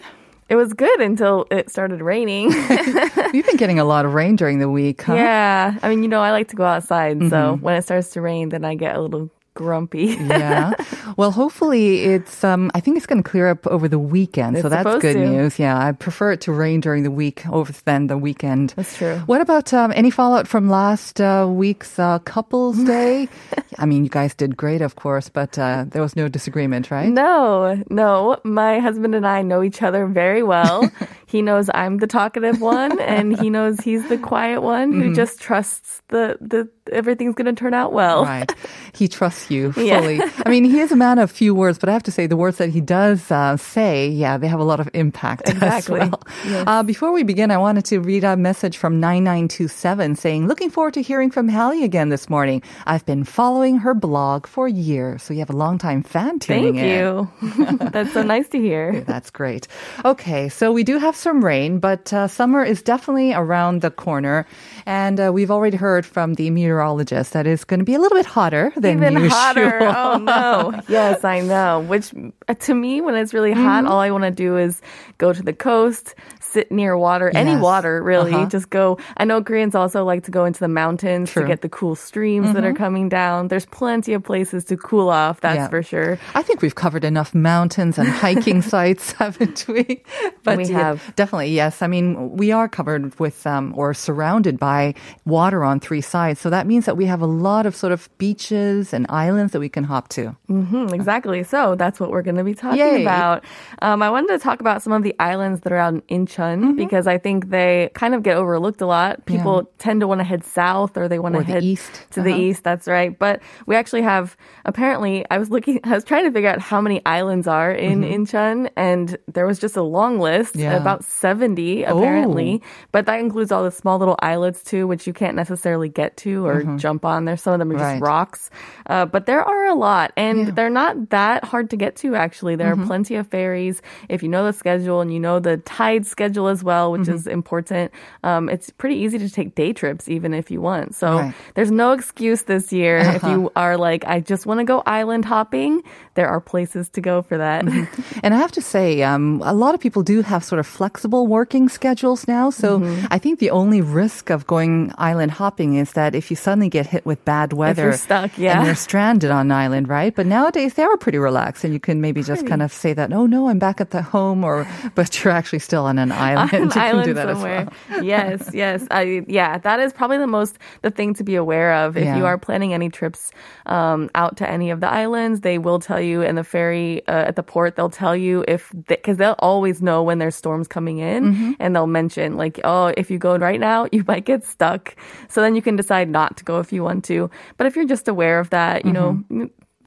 It 0.51 0.57
was 0.57 0.73
good 0.73 1.01
until 1.01 1.47
it 1.53 1.71
started 1.71 2.01
raining. 2.01 2.51
You've 3.33 3.47
been 3.47 3.57
getting 3.57 3.79
a 3.79 3.85
lot 3.85 4.05
of 4.05 4.15
rain 4.15 4.35
during 4.35 4.59
the 4.59 4.69
week, 4.69 5.03
huh? 5.03 5.15
Yeah. 5.15 5.79
I 5.81 5.89
mean, 5.89 6.03
you 6.03 6.09
know, 6.09 6.21
I 6.21 6.33
like 6.33 6.49
to 6.49 6.57
go 6.57 6.65
outside. 6.65 7.19
Mm-hmm. 7.19 7.29
So 7.29 7.57
when 7.61 7.77
it 7.77 7.83
starts 7.83 8.11
to 8.11 8.21
rain, 8.21 8.49
then 8.49 8.65
I 8.65 8.75
get 8.75 8.97
a 8.97 9.01
little 9.01 9.31
grumpy. 9.55 10.17
yeah. 10.21 10.73
Well, 11.17 11.33
hopefully 11.33 12.05
it's. 12.05 12.45
Um, 12.45 12.71
I 12.73 12.81
think 12.81 12.97
it's 12.97 13.05
going 13.05 13.23
to 13.23 13.29
clear 13.29 13.49
up 13.49 13.67
over 13.67 13.89
the 13.89 13.99
weekend, 13.99 14.57
it's 14.57 14.63
so 14.63 14.69
that's 14.69 15.03
good 15.03 15.15
to. 15.15 15.29
news. 15.29 15.59
Yeah, 15.59 15.77
I 15.77 15.93
prefer 15.93 16.33
it 16.33 16.41
to 16.43 16.53
rain 16.53 16.81
during 16.81 17.03
the 17.03 17.11
week 17.11 17.47
over 17.49 17.73
than 17.85 18.07
the 18.07 18.17
weekend. 18.17 18.73
That's 18.77 18.97
true. 18.97 19.17
What 19.27 19.41
about 19.41 19.75
um, 19.75 19.93
any 19.97 20.11
fallout 20.11 20.47
from 20.47 20.71
last 20.71 21.21
uh, 21.21 21.47
week's 21.51 21.99
uh, 21.99 22.21
couples 22.21 22.83
day? 22.85 23.29
I 23.77 23.87
mean, 23.87 24.05
you 24.05 24.09
guys 24.11 24.35
did 24.35 24.57
great, 24.57 24.81
of 24.83 24.95
course, 24.97 25.29
but 25.29 25.59
uh, 25.59 25.85
there 25.89 26.01
was 26.01 26.15
no 26.17 26.29
disagreement, 26.29 26.91
right? 26.91 27.09
No, 27.09 27.83
no. 27.91 28.39
My 28.45 28.79
husband 28.79 29.15
and 29.15 29.27
I 29.27 29.43
know 29.43 29.63
each 29.63 29.83
other 29.83 30.07
very 30.07 30.43
well. 30.45 30.89
he 31.31 31.43
knows 31.43 31.71
I'm 31.73 31.99
the 31.99 32.09
talkative 32.09 32.61
one, 32.61 33.01
and 33.01 33.39
he 33.39 33.51
knows 33.57 33.79
he's 33.81 34.09
the 34.09 34.19
quiet 34.19 34.63
one 34.63 34.93
who 34.93 35.05
mm-hmm. 35.05 35.15
just 35.15 35.41
trusts 35.41 36.03
the 36.09 36.37
the 36.41 36.69
everything's 36.93 37.35
going 37.35 37.47
to 37.47 37.53
turn 37.53 37.75
out 37.75 37.93
well. 37.93 38.25
Right. 38.25 38.53
He 38.93 39.09
trusts 39.09 39.51
you 39.51 39.73
fully. 39.73 40.17
Yeah. 40.17 40.31
I 40.45 40.51
mean, 40.51 40.65
he 40.65 40.81
is 40.81 40.93
a 40.93 40.97
man 40.97 41.19
of 41.19 41.31
few 41.31 41.55
words, 41.55 41.79
but 41.79 41.89
I 41.89 41.93
have 41.93 42.03
to 42.05 42.11
say 42.11 42.27
the 42.27 42.37
words 42.37 42.59
that 42.59 42.71
he 42.71 42.81
does 42.81 43.31
uh, 43.31 43.57
say, 43.57 44.09
yeah, 44.09 44.39
they 44.39 44.49
have 44.49 44.61
a 44.61 44.65
lot 44.65 44.81
of 44.81 44.89
impact 44.95 45.49
exactly. 45.49 46.01
as 46.01 46.11
well. 46.11 46.23
Yes. 46.45 46.65
Uh, 46.67 46.83
before 46.83 47.13
we 47.13 47.23
begin, 47.23 47.51
I 47.51 47.59
wanted 47.59 47.85
to 47.87 48.01
read 48.01 48.25
a 48.25 48.37
message 48.37 48.77
from 48.77 49.01
9927 49.01 50.17
saying, 50.17 50.49
looking 50.49 50.71
forward 50.71 50.95
to 50.95 51.03
hearing 51.03 51.31
from 51.31 51.49
Hallie 51.49 51.85
again 51.85 52.09
this 52.09 52.29
morning. 52.29 52.63
I've 52.87 53.07
been 53.07 53.25
following 53.25 53.79
her 53.79 53.95
blog 53.95 54.47
for 54.47 54.69
years. 54.69 55.23
So 55.23 55.35
you 55.35 55.41
have 55.41 55.51
a 55.51 55.57
long-time 55.57 56.03
fan 56.03 56.39
tuning 56.39 56.75
Thank 56.75 56.79
in. 56.79 57.77
you. 57.79 57.79
That's 57.91 58.13
so 58.13 58.23
nice 58.23 58.49
to 58.49 58.59
hear. 58.59 59.01
That's 59.03 59.31
great. 59.31 59.69
Okay. 60.05 60.49
So 60.49 60.73
we 60.73 60.83
do 60.83 60.99
have 60.99 61.17
some 61.21 61.45
rain, 61.45 61.79
but 61.79 62.13
uh, 62.13 62.27
summer 62.29 62.65
is 62.65 62.83
definitely 62.83 63.33
around 63.33 63.83
the 63.83 63.91
corner. 63.91 64.47
And 64.87 65.21
uh, 65.21 65.31
we've 65.33 65.51
already 65.51 65.77
heard 65.77 66.07
from 66.07 66.35
the 66.35 66.51
meteorologist 66.51 67.33
that 67.35 67.47
it's 67.47 67.65
going 67.65 67.81
to 67.81 67.85
be 67.85 67.95
a 67.95 67.99
little 67.99 68.19
bit 68.19 68.27
hotter 68.27 68.73
than 68.77 68.99
Even 68.99 69.15
usual. 69.15 69.31
hotter. 69.31 69.79
Oh 69.83 70.19
no. 70.19 70.81
yes, 70.89 71.25
I 71.25 71.41
know. 71.41 71.81
Which 71.81 72.13
uh, 72.49 72.55
to 72.55 72.75
me, 72.75 73.01
when 73.01 73.15
it's 73.15 73.35
really 73.35 73.53
hot, 73.53 73.85
mm-hmm. 73.85 73.93
all 73.93 74.01
I 74.01 74.11
want 74.11 74.25
to 74.25 74.31
do 74.31 74.57
is 74.57 74.81
go 75.19 75.33
to 75.33 75.43
the 75.43 75.53
coast, 75.53 76.15
sit 76.41 76.73
near 76.73 76.97
water, 76.97 77.31
yes. 77.33 77.41
any 77.41 77.57
water 77.57 78.03
really. 78.03 78.35
Uh-huh. 78.35 78.47
Just 78.47 78.71
go. 78.71 78.99
I 79.17 79.25
know 79.25 79.43
Koreans 79.43 79.75
also 79.75 80.05
like 80.05 80.25
to 80.25 80.31
go 80.31 80.45
into 80.45 80.61
the 80.61 80.69
mountains 80.69 81.31
True. 81.31 81.43
to 81.43 81.49
get 81.49 81.61
the 81.61 81.69
cool 81.69 81.95
streams 81.95 82.47
mm-hmm. 82.47 82.55
that 82.55 82.65
are 82.65 82.73
mm-hmm. 82.73 82.83
coming 82.83 83.09
down. 83.09 83.49
There's 83.49 83.67
plenty 83.67 84.15
of 84.15 84.23
places 84.23 84.65
to 84.67 84.77
cool 84.77 85.09
off. 85.09 85.41
That's 85.41 85.57
yeah. 85.57 85.69
for 85.69 85.83
sure. 85.83 86.19
I 86.35 86.43
think 86.43 86.63
we've 86.63 86.75
covered 86.75 87.05
enough 87.05 87.35
mountains 87.35 87.99
and 87.99 88.09
hiking 88.09 88.63
sites, 88.75 89.13
haven't 89.19 89.67
we? 89.69 90.03
But 90.43 90.59
we 90.59 90.69
have 90.69 91.10
definitely 91.17 91.51
yes. 91.51 91.83
I 91.83 91.87
mean, 91.87 92.37
we 92.37 92.53
are 92.53 92.69
covered 92.69 93.19
with 93.19 93.47
um, 93.47 93.73
or 93.77 93.95
surrounded 93.95 94.59
by 94.59 94.95
water 95.25 95.65
on 95.65 95.81
three 95.81 96.01
sides, 96.01 96.41
so 96.41 96.51
that 96.51 96.67
means 96.67 96.87
that 96.87 96.97
we 96.97 97.07
have 97.07 97.21
a 97.21 97.27
lot 97.27 97.67
of 97.67 97.77
sort 97.77 97.93
of 97.93 98.09
beaches 98.19 98.93
and 98.93 99.07
islands 99.09 99.53
that 99.53 99.61
we 99.61 99.69
can 99.69 99.85
hop 99.85 100.09
to. 100.09 100.37
Mm-hmm, 100.49 100.95
exactly. 100.95 101.43
So 101.43 101.75
that's 101.75 102.01
what 102.01 102.11
we're 102.11 102.23
going 102.23 102.37
to 102.37 102.45
be 102.45 102.55
talking 102.55 102.79
Yay. 102.79 103.03
about. 103.03 103.45
Um, 103.83 104.03
I 104.03 104.11
wanted 104.11 104.29
to 104.29 104.39
talk 104.39 104.61
about 104.61 104.83
some 104.83 104.93
of 104.93 105.03
the 105.03 105.15
islands 105.19 105.61
that 105.61 105.73
are 105.73 105.77
out 105.77 105.95
in 105.95 106.03
Incheon 106.03 106.61
mm-hmm. 106.61 106.77
because 106.77 107.07
I 107.07 107.19
think 107.19 107.51
they 107.51 107.91
kind 107.95 108.15
of 108.15 108.23
get 108.23 108.37
overlooked 108.37 108.81
a 108.81 108.87
lot. 108.87 109.25
People 109.27 109.63
yeah. 109.63 109.71
tend 109.79 110.01
to 110.01 110.07
want 110.07 110.21
to 110.21 110.25
head 110.25 110.45
south 110.45 110.97
or 110.97 111.09
they 111.09 111.19
want 111.19 111.35
to 111.35 111.43
head 111.43 111.65
east. 111.65 111.93
to 112.11 112.21
uh-huh. 112.21 112.31
the 112.31 112.35
east. 112.35 112.65
That's 112.65 112.87
right. 112.87 113.19
But 113.19 113.43
we 113.67 113.77
actually 113.77 114.03
have 114.03 114.37
apparently 114.65 115.25
I 115.31 115.39
was 115.39 115.51
looking 115.51 115.81
I 115.85 115.91
was 115.91 116.05
trying 116.05 116.25
to 116.25 116.33
figure 116.33 116.49
out 116.49 116.61
how 116.61 116.81
many 116.81 117.05
islands 117.07 117.47
are 117.47 117.73
in 117.73 118.03
mm-hmm. 118.03 118.23
Incheon 118.23 118.71
and 118.77 119.17
there 119.33 119.47
was 119.47 119.59
just 119.59 119.77
a 119.77 119.83
long 119.83 120.21
list, 120.21 120.57
yeah. 120.57 120.77
about 120.77 121.00
70 121.03 121.85
apparently. 121.85 122.61
Oh. 122.63 122.67
But 122.93 123.07
that 123.07 123.21
includes 123.21 123.53
all 123.53 123.65
the 123.65 123.71
small 123.71 123.99
little 123.99 124.17
islets 124.21 124.63
too 124.63 124.87
which 124.87 125.07
you 125.07 125.13
can't 125.13 125.37
necessarily 125.37 125.89
get 125.89 126.17
to 126.19 126.47
or 126.47 126.51
or 126.61 126.77
jump 126.79 127.05
on. 127.05 127.25
There's 127.27 127.43
some 127.43 127.53
of 127.55 127.59
them 127.59 127.71
are 127.71 127.79
just 127.79 127.91
Mm-hmm. 127.91 128.05
Rocks, 128.05 128.51
uh, 128.87 129.07
but 129.07 129.27
there 129.27 129.43
are 129.43 129.67
a 129.67 129.75
lot, 129.75 130.13
and 130.17 130.49
they're 130.57 130.69
not 130.71 131.11
that 131.11 131.45
hard 131.45 131.71
to 131.71 131.77
get 131.77 131.97
to. 131.97 132.15
Actually, 132.15 132.57
there 132.57 132.73
Mm-hmm. 132.75 132.83
are 132.83 132.87
plenty 132.87 133.15
of 133.17 133.27
ferries 133.29 133.83
if 134.09 134.23
you 134.23 134.29
know 134.29 134.45
the 134.45 134.53
schedule 134.53 135.01
and 135.01 135.13
you 135.13 135.21
know 135.21 135.39
the 135.41 135.57
tide 135.59 136.07
schedule 136.07 136.49
as 136.49 136.63
well, 136.63 136.93
which 136.93 137.03
Mm-hmm. 137.03 137.15
is 137.15 137.27
important. 137.27 137.93
Um, 138.25 138.49
it's 138.49 138.69
pretty 138.71 138.97
easy 138.97 139.19
to 139.19 139.31
take 139.31 139.55
day 139.55 139.73
trips 139.73 140.09
even 140.09 140.35
if 140.35 140.51
you 140.51 140.61
want. 140.61 140.95
So 140.95 141.07
Right. 141.19 141.35
there's 141.55 141.71
no 141.71 141.93
excuse 141.93 142.43
this 142.43 142.73
year 142.73 142.99
if 143.17 143.23
you 143.23 143.51
are 143.57 143.77
like, 143.77 144.05
I 144.07 144.21
just 144.21 144.45
want 144.47 144.59
to 144.61 144.65
go 144.65 144.83
island 144.87 145.25
hopping. 145.25 145.83
There 146.15 146.29
are 146.29 146.41
places 146.41 146.89
to 146.91 147.01
go 147.01 147.23
for 147.23 147.39
that. 147.39 147.65
And 148.23 148.35
I 148.35 148.39
have 148.39 148.53
to 148.53 148.61
say, 148.63 149.03
um, 149.03 149.41
a 149.45 149.55
lot 149.55 149.75
of 149.75 149.81
people 149.81 150.03
do 150.03 150.21
have 150.23 150.43
sort 150.45 150.59
of 150.59 150.67
flexible 150.67 150.90
working 150.99 151.69
schedules 151.69 152.27
now. 152.27 152.51
So 152.51 152.81
Mm-hmm. 152.81 153.07
I 153.11 153.19
think 153.19 153.39
the 153.39 153.51
only 153.51 153.81
risk 153.81 154.31
of 154.31 154.47
going 154.47 154.93
island 154.97 155.33
hopping 155.33 155.77
is 155.77 155.93
that 155.93 156.15
if 156.15 156.31
you 156.31 156.37
suddenly 156.37 156.69
get 156.69 156.87
hit 156.87 157.05
with 157.05 157.25
bad 157.25 157.53
weather, 157.53 157.83
you're 157.83 157.93
stuck, 157.93 158.37
yeah. 158.39 158.59
and 158.59 158.67
you're 158.67 158.75
stranded 158.75 159.31
on 159.31 159.47
an 159.47 159.53
island, 159.53 159.89
right? 159.89 160.15
But 160.15 160.27
nowadays 160.27 160.75
they 160.75 160.83
are 160.83 160.97
pretty 160.97 161.19
relaxed, 161.19 161.65
and 161.65 161.73
you 161.73 161.81
can 161.81 162.01
maybe 162.01 162.23
just 162.23 162.47
kind 162.47 162.63
of 162.63 162.73
say 162.73 162.93
that, 162.95 163.13
oh 163.13 163.27
no, 163.27 163.49
I'm 163.49 163.59
back 163.59 163.81
at 163.81 163.91
the 163.91 164.03
home, 164.03 164.45
or 164.45 164.67
but 164.95 165.25
you're 165.25 165.33
actually 165.33 165.59
still 165.59 165.85
on 165.85 165.99
an 165.99 166.13
island. 166.13 166.53
an 166.53 166.63
you 166.65 166.71
can 166.71 166.83
island 166.83 167.05
do 167.05 167.15
that 167.15 167.29
somewhere. 167.29 167.69
as 167.69 167.69
well. 167.91 168.05
yes, 168.05 168.51
yes. 168.55 168.87
I, 168.91 169.25
yeah, 169.29 169.59
that 169.59 169.81
is 169.81 169.93
probably 169.93 170.19
the 170.19 170.27
most 170.27 170.59
the 170.83 170.91
thing 170.91 171.15
to 171.15 171.25
be 171.25 171.37
aware 171.37 171.75
of. 171.75 171.97
If 171.97 172.17
you 172.17 172.25
are 172.25 172.39
planning 172.39 172.73
any 172.73 172.89
trips 172.89 173.31
um, 173.67 174.09
out 174.15 174.37
to 174.39 174.49
any 174.49 174.71
of 174.71 174.81
the 174.81 174.89
islands, 174.89 175.41
they 175.41 175.59
will 175.59 175.79
tell 175.81 176.01
you 176.01 176.23
in 176.23 176.35
the 176.37 176.45
ferry 176.45 177.07
uh, 177.07 177.29
at 177.29 177.37
the 177.37 177.43
port. 177.43 177.77
They'll 177.77 177.91
tell 177.91 178.17
you 178.17 178.45
if 178.49 178.73
because 178.87 179.19
they'll 179.19 179.37
always 179.39 179.83
know 179.83 180.03
when 180.03 180.19
there's 180.19 180.37
storms 180.37 180.67
coming 180.69 180.80
in, 180.89 181.35
Mm-hmm. 181.35 181.53
and 181.61 181.75
they'll 181.77 181.87
mention 181.87 182.37
like, 182.37 182.61
oh, 182.65 182.93
if 182.97 183.11
you 183.11 183.19
go 183.19 183.37
right 183.37 183.61
now, 183.61 183.87
you 183.93 184.05
might 184.07 184.25
get 184.25 184.45
stuck. 184.45 184.97
So 185.29 185.41
then 185.41 185.55
you 185.55 185.63
can 185.63 185.77
decide 185.77 186.09
not 186.09 186.37
to 186.39 186.45
go 186.45 186.59
if 186.61 186.73
you 186.73 186.83
want 186.83 187.05
to. 187.05 187.31
But 187.57 187.67
if 187.67 187.77
you're 187.77 187.87
just 187.87 188.09
aware 188.09 188.41
of 188.41 188.51
that, 188.51 188.85
you 188.85 188.93
know. 188.93 189.23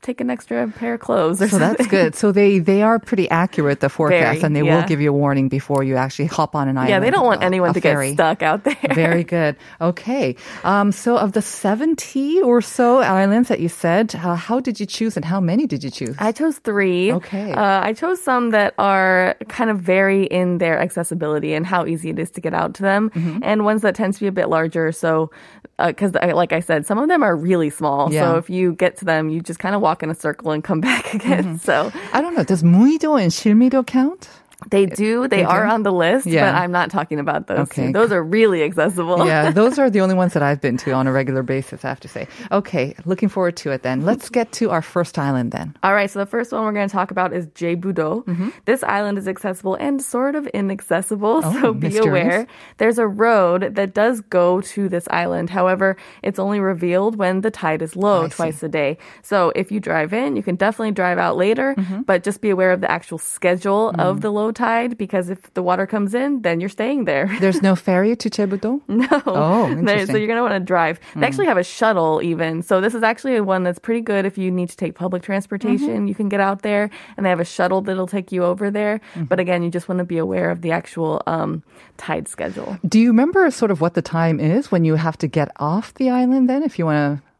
Take 0.03 0.19
an 0.21 0.29
extra 0.29 0.67
pair 0.67 0.93
of 0.95 0.99
clothes 0.99 1.41
or. 1.41 1.47
So 1.47 1.57
something. 1.57 1.77
that's 1.77 1.87
good. 1.89 2.13
So 2.15 2.31
they 2.31 2.59
they 2.59 2.83
are 2.83 2.99
pretty 2.99 3.29
accurate 3.31 3.79
the 3.79 3.87
forecast, 3.89 4.41
Very, 4.41 4.45
and 4.45 4.53
they 4.55 4.61
will 4.61 4.83
give 4.83 4.99
you 5.01 5.09
a 5.09 5.17
warning 5.17 5.47
before 5.49 5.81
you 5.81 5.95
actually 5.95 6.27
hop 6.27 6.55
on 6.59 6.67
an 6.67 6.77
island. 6.77 6.89
Yeah, 6.91 6.99
they 6.99 7.09
don't 7.09 7.25
want 7.25 7.41
uh, 7.41 7.45
anyone 7.47 7.73
to 7.73 7.79
ferry. 7.81 8.09
get 8.09 8.15
stuck 8.19 8.43
out 8.43 8.63
there. 8.65 8.75
Very 8.93 9.23
good. 9.23 9.55
Okay. 9.79 10.35
Um, 10.63 10.91
so 10.91 11.15
of 11.17 11.31
the 11.31 11.41
70 11.41 12.41
or 12.41 12.61
so 12.61 12.99
islands 12.99 13.47
that 13.49 13.59
you 13.61 13.69
said, 13.69 14.13
uh, 14.15 14.35
how 14.35 14.59
did 14.59 14.79
you 14.79 14.85
choose 14.85 15.15
and 15.15 15.23
how 15.25 15.39
many 15.39 15.65
did 15.67 15.83
you 15.83 15.89
choose? 15.89 16.15
I 16.19 16.31
chose 16.33 16.57
three. 16.59 17.13
Okay. 17.13 17.51
Uh, 17.53 17.79
I 17.81 17.93
chose 17.93 18.21
some 18.21 18.51
that 18.51 18.73
are 18.77 19.35
kind 19.47 19.69
of 19.69 19.79
vary 19.79 20.25
in 20.25 20.57
their 20.57 20.77
accessibility 20.79 21.53
and 21.53 21.65
how 21.65 21.85
easy 21.85 22.09
it 22.09 22.19
is 22.19 22.29
to 22.31 22.41
get 22.41 22.53
out 22.53 22.73
to 22.75 22.81
them, 22.83 23.09
Mm-hmm. 23.13 23.39
and 23.43 23.63
ones 23.63 23.81
that 23.83 23.95
tend 23.95 24.13
to 24.15 24.19
be 24.19 24.27
a 24.27 24.31
bit 24.31 24.49
larger. 24.49 24.91
So, 24.91 25.29
because 25.77 26.13
like 26.15 26.51
I 26.53 26.59
said, 26.61 26.85
some 26.85 26.97
of 26.97 27.07
them 27.07 27.21
are 27.23 27.35
really 27.35 27.69
small. 27.69 28.11
Yeah. 28.11 28.21
So 28.21 28.37
if 28.37 28.49
you 28.49 28.73
get 28.73 28.97
to 28.97 29.05
them, 29.05 29.29
you 29.29 29.39
just 29.41 29.59
kind 29.59 29.75
of 29.75 29.81
walk 29.81 29.92
in 30.01 30.09
a 30.09 30.15
circle 30.15 30.51
and 30.51 30.63
come 30.63 30.81
back 30.81 31.13
again. 31.13 31.43
Mm-hmm. 31.43 31.55
So 31.57 31.91
I 32.13 32.21
don't 32.21 32.33
know. 32.35 32.43
Does 32.43 32.63
Muido 32.63 33.21
and 33.21 33.31
Shilmido 33.31 33.85
count? 33.85 34.29
They 34.69 34.85
do. 34.85 35.27
They, 35.27 35.37
They 35.37 35.43
are 35.43 35.65
do? 35.65 35.71
on 35.71 35.83
the 35.83 35.91
list, 35.91 36.25
Yeah. 36.25 36.51
but 36.51 36.61
I'm 36.61 36.71
not 36.71 36.91
talking 36.91 37.19
about 37.19 37.47
those. 37.47 37.59
Okay. 37.69 37.87
Two. 37.87 37.93
Those 37.93 38.11
are 38.11 38.23
really 38.23 38.63
accessible. 38.63 39.25
Yeah, 39.25 39.51
those 39.61 39.79
are 39.79 39.89
the 39.89 40.01
only 40.01 40.15
ones 40.15 40.33
that 40.33 40.43
I've 40.43 40.61
been 40.61 40.77
to 40.77 40.91
on 40.93 41.07
a 41.07 41.11
regular 41.11 41.43
basis, 41.43 41.83
I 41.85 41.89
have 41.89 41.99
to 42.01 42.07
say. 42.07 42.27
Okay, 42.51 42.95
looking 43.05 43.29
forward 43.29 43.55
to 43.57 43.71
it 43.71 43.83
then. 43.83 44.05
Let's 44.05 44.29
get 44.29 44.51
to 44.53 44.71
our 44.71 44.81
first 44.81 45.17
island 45.17 45.51
then. 45.51 45.75
All 45.83 45.93
right, 45.93 46.09
so 46.09 46.19
the 46.19 46.25
first 46.25 46.51
one 46.51 46.63
we're 46.63 46.73
going 46.73 46.87
to 46.87 46.93
talk 46.93 47.11
about 47.11 47.33
is 47.33 47.47
Jebudo. 47.47 48.23
Mm-hmm. 48.25 48.49
This 48.65 48.83
island 48.83 49.17
is 49.17 49.27
accessible 49.27 49.75
and 49.75 50.01
sort 50.01 50.35
of 50.35 50.47
inaccessible, 50.47 51.41
Oh, 51.43 51.61
so 51.61 51.73
be 51.73 51.87
mysterious. 51.87 52.07
aware. 52.07 52.47
There's 52.77 52.97
a 52.99 53.07
road 53.07 53.75
that 53.75 53.93
does 53.93 54.21
go 54.21 54.61
to 54.61 54.89
this 54.89 55.07
island. 55.09 55.49
However, 55.49 55.97
it's 56.21 56.39
only 56.39 56.59
revealed 56.59 57.15
when 57.15 57.41
the 57.41 57.51
tide 57.51 57.81
is 57.81 57.95
low 57.95 58.25
I 58.25 58.29
twice 58.29 58.61
a 58.63 58.69
day. 58.69 58.97
So 59.21 59.51
if 59.55 59.71
you 59.71 59.79
drive 59.79 60.13
in, 60.13 60.35
you 60.35 60.43
can 60.43 60.55
definitely 60.55 60.91
drive 60.91 61.17
out 61.17 61.37
later, 61.37 61.75
Mm-hmm. 61.77 62.01
but 62.03 62.23
just 62.23 62.41
be 62.41 62.49
aware 62.49 62.71
of 62.71 62.81
the 62.81 62.89
actual 62.91 63.17
schedule 63.17 63.91
Mm. 63.93 63.99
of 63.99 64.21
the 64.21 64.29
low 64.31 64.51
tide 64.53 64.97
because 64.97 65.29
if 65.29 65.53
the 65.53 65.63
water 65.63 65.85
comes 65.85 66.13
in, 66.13 66.41
then 66.41 66.59
you're 66.59 66.69
staying 66.69 67.05
there. 67.05 67.29
There's 67.39 67.61
no 67.61 67.75
ferry 67.75 68.15
to 68.15 68.29
Jebudo? 68.29 68.81
No. 68.93 69.07
Oh, 69.25 69.67
There- 69.67 69.79
interesting. 69.79 70.07
So 70.07 70.17
you're 70.17 70.27
going 70.27 70.37
to 70.37 70.43
want 70.43 70.53
to 70.53 70.59
drive. 70.59 70.99
They 70.99 71.19
hmm. 71.19 71.23
actually 71.23 71.47
have 71.47 71.57
a 71.57 71.63
shuttle 71.63 72.21
even. 72.23 72.61
So 72.61 72.79
this 72.79 72.93
is 72.93 73.03
actually 73.03 73.39
one 73.41 73.63
that's 73.63 73.79
pretty 73.79 74.01
good 74.01 74.25
if 74.25 74.37
you 74.37 74.51
need 74.51 74.69
to 74.69 74.77
take 74.77 74.95
public 74.95 75.23
transportation. 75.23 75.89
Mm-hmm. 75.89 76.07
You 76.07 76.15
can 76.15 76.29
get 76.29 76.39
out 76.39 76.61
there 76.61 76.89
and 77.17 77.25
they 77.25 77.29
have 77.29 77.39
a 77.39 77.45
shuttle 77.45 77.81
that'll 77.81 78.07
take 78.07 78.31
you 78.31 78.43
over 78.43 78.69
there. 78.69 78.99
Mm-hmm. 78.99 79.25
But 79.25 79.39
again, 79.39 79.63
you 79.63 79.71
just 79.71 79.89
want 79.89 79.99
to 79.99 80.05
be 80.05 80.17
aware 80.17 80.51
of 80.51 80.61
the 80.61 80.71
actual 80.71 81.21
um, 81.27 81.63
tide 81.97 82.27
schedule. 82.27 82.77
Do 82.87 82.99
you 82.99 83.09
remember 83.09 83.49
sort 83.51 83.71
of 83.71 83.81
what 83.81 83.95
the 83.95 84.01
time 84.01 84.39
is 84.39 84.71
when 84.71 84.85
you 84.85 84.95
have 84.95 85.17
to 85.17 85.27
get 85.27 85.49
off 85.57 85.93
the 85.95 86.09
island 86.09 86.49
then 86.49 86.63
if 86.63 86.79
you 86.79 86.85
want 86.85 87.19
to 87.19 87.32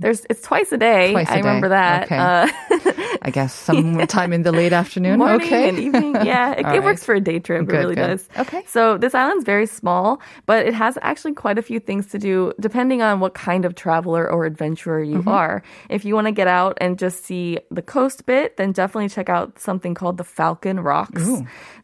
There's 0.00 0.26
It's 0.30 0.42
twice 0.42 0.72
a 0.72 0.78
day. 0.78 1.12
Twice 1.12 1.28
a 1.28 1.32
I 1.32 1.36
remember 1.36 1.68
day. 1.68 1.74
that. 1.74 2.02
Okay. 2.04 2.16
Uh, 2.16 3.16
I 3.22 3.30
guess 3.30 3.54
some 3.54 4.06
time 4.06 4.32
in 4.32 4.42
the 4.42 4.50
late 4.52 4.72
afternoon. 4.72 5.18
Morning 5.22 5.46
okay. 5.46 5.68
and 5.68 5.78
evening. 5.78 6.16
Yeah, 6.24 6.52
it, 6.52 6.60
it 6.60 6.64
right. 6.64 6.82
works 6.82 7.04
for 7.04 7.14
a 7.14 7.20
day 7.20 7.38
trip. 7.38 7.66
Good, 7.66 7.74
it 7.74 7.78
really 7.78 7.94
good. 7.94 8.06
does. 8.06 8.28
Okay. 8.38 8.62
So 8.66 8.96
this 8.98 9.14
island's 9.14 9.44
very 9.44 9.66
small, 9.66 10.20
but 10.46 10.66
it 10.66 10.74
has 10.74 10.96
actually 11.02 11.34
quite 11.34 11.58
a 11.58 11.62
few 11.62 11.80
things 11.80 12.06
to 12.08 12.18
do 12.18 12.52
depending 12.60 13.02
on 13.02 13.20
what 13.20 13.34
kind 13.34 13.64
of 13.64 13.74
traveler 13.74 14.30
or 14.30 14.44
adventurer 14.46 15.02
you 15.02 15.18
Mm-hmm. 15.20 15.28
are. 15.28 15.62
If 15.90 16.04
you 16.06 16.14
want 16.14 16.28
to 16.28 16.32
get 16.32 16.46
out 16.48 16.78
and 16.80 16.98
just 16.98 17.24
see 17.24 17.58
the 17.70 17.82
coast 17.82 18.24
bit, 18.24 18.56
then 18.56 18.72
definitely 18.72 19.10
check 19.10 19.28
out 19.28 19.58
something 19.58 19.92
called 19.94 20.16
the 20.16 20.24
Falcon 20.24 20.80
Rocks. 20.80 21.28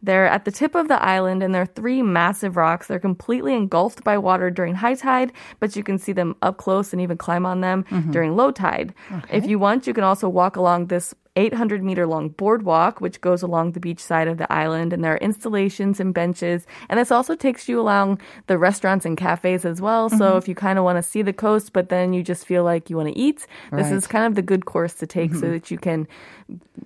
They're 0.02 0.26
at 0.26 0.44
the 0.46 0.50
tip 0.50 0.74
of 0.74 0.88
the 0.88 1.02
island 1.02 1.42
and 1.42 1.54
they're 1.54 1.66
three 1.66 2.00
massive 2.02 2.56
rocks. 2.56 2.86
They're 2.86 2.98
completely 3.00 3.52
engulfed 3.54 4.04
by 4.04 4.16
water 4.18 4.50
during 4.50 4.74
high 4.74 4.94
tide, 4.94 5.32
but 5.60 5.76
you 5.76 5.82
can 5.82 5.98
see 5.98 6.12
them 6.12 6.34
up 6.40 6.56
close 6.56 6.92
and 6.94 7.02
even 7.02 7.18
climb 7.18 7.44
on 7.44 7.60
them 7.60 7.84
Mm-hmm. 7.90 8.05
During 8.10 8.36
low 8.36 8.50
tide. 8.50 8.94
If 9.30 9.46
you 9.46 9.58
want, 9.58 9.86
you 9.86 9.94
can 9.94 10.04
also 10.04 10.28
walk 10.28 10.56
along 10.56 10.86
this 10.86 11.14
800 11.38 11.82
meter 11.84 12.06
long 12.06 12.30
boardwalk, 12.30 13.02
which 13.02 13.20
goes 13.20 13.42
along 13.42 13.72
the 13.72 13.80
beach 13.80 14.00
side 14.00 14.26
of 14.26 14.38
the 14.38 14.50
island. 14.50 14.94
And 14.94 15.04
there 15.04 15.12
are 15.12 15.18
installations 15.18 16.00
and 16.00 16.14
benches. 16.14 16.66
And 16.88 16.98
this 16.98 17.12
also 17.12 17.34
takes 17.36 17.68
you 17.68 17.78
along 17.78 18.20
the 18.46 18.56
restaurants 18.56 19.04
and 19.04 19.18
cafes 19.18 19.66
as 19.66 19.80
well. 19.82 20.08
Mm-hmm. 20.08 20.16
So 20.18 20.38
if 20.38 20.48
you 20.48 20.54
kind 20.54 20.78
of 20.78 20.84
want 20.84 20.96
to 20.96 21.02
see 21.02 21.20
the 21.20 21.34
coast, 21.34 21.74
but 21.74 21.90
then 21.90 22.14
you 22.14 22.22
just 22.22 22.46
feel 22.46 22.64
like 22.64 22.88
you 22.88 22.96
want 22.96 23.10
to 23.10 23.18
eat, 23.18 23.40
this 23.40 23.46
Right. 23.70 23.84
Mm-hmm. 23.84 23.96
is 23.96 24.06
kind 24.06 24.24
of 24.24 24.34
the 24.34 24.42
good 24.42 24.64
course 24.64 24.94
to 24.94 25.06
take 25.06 25.34
so 25.34 25.50
that 25.50 25.70
you 25.70 25.76
can 25.76 26.08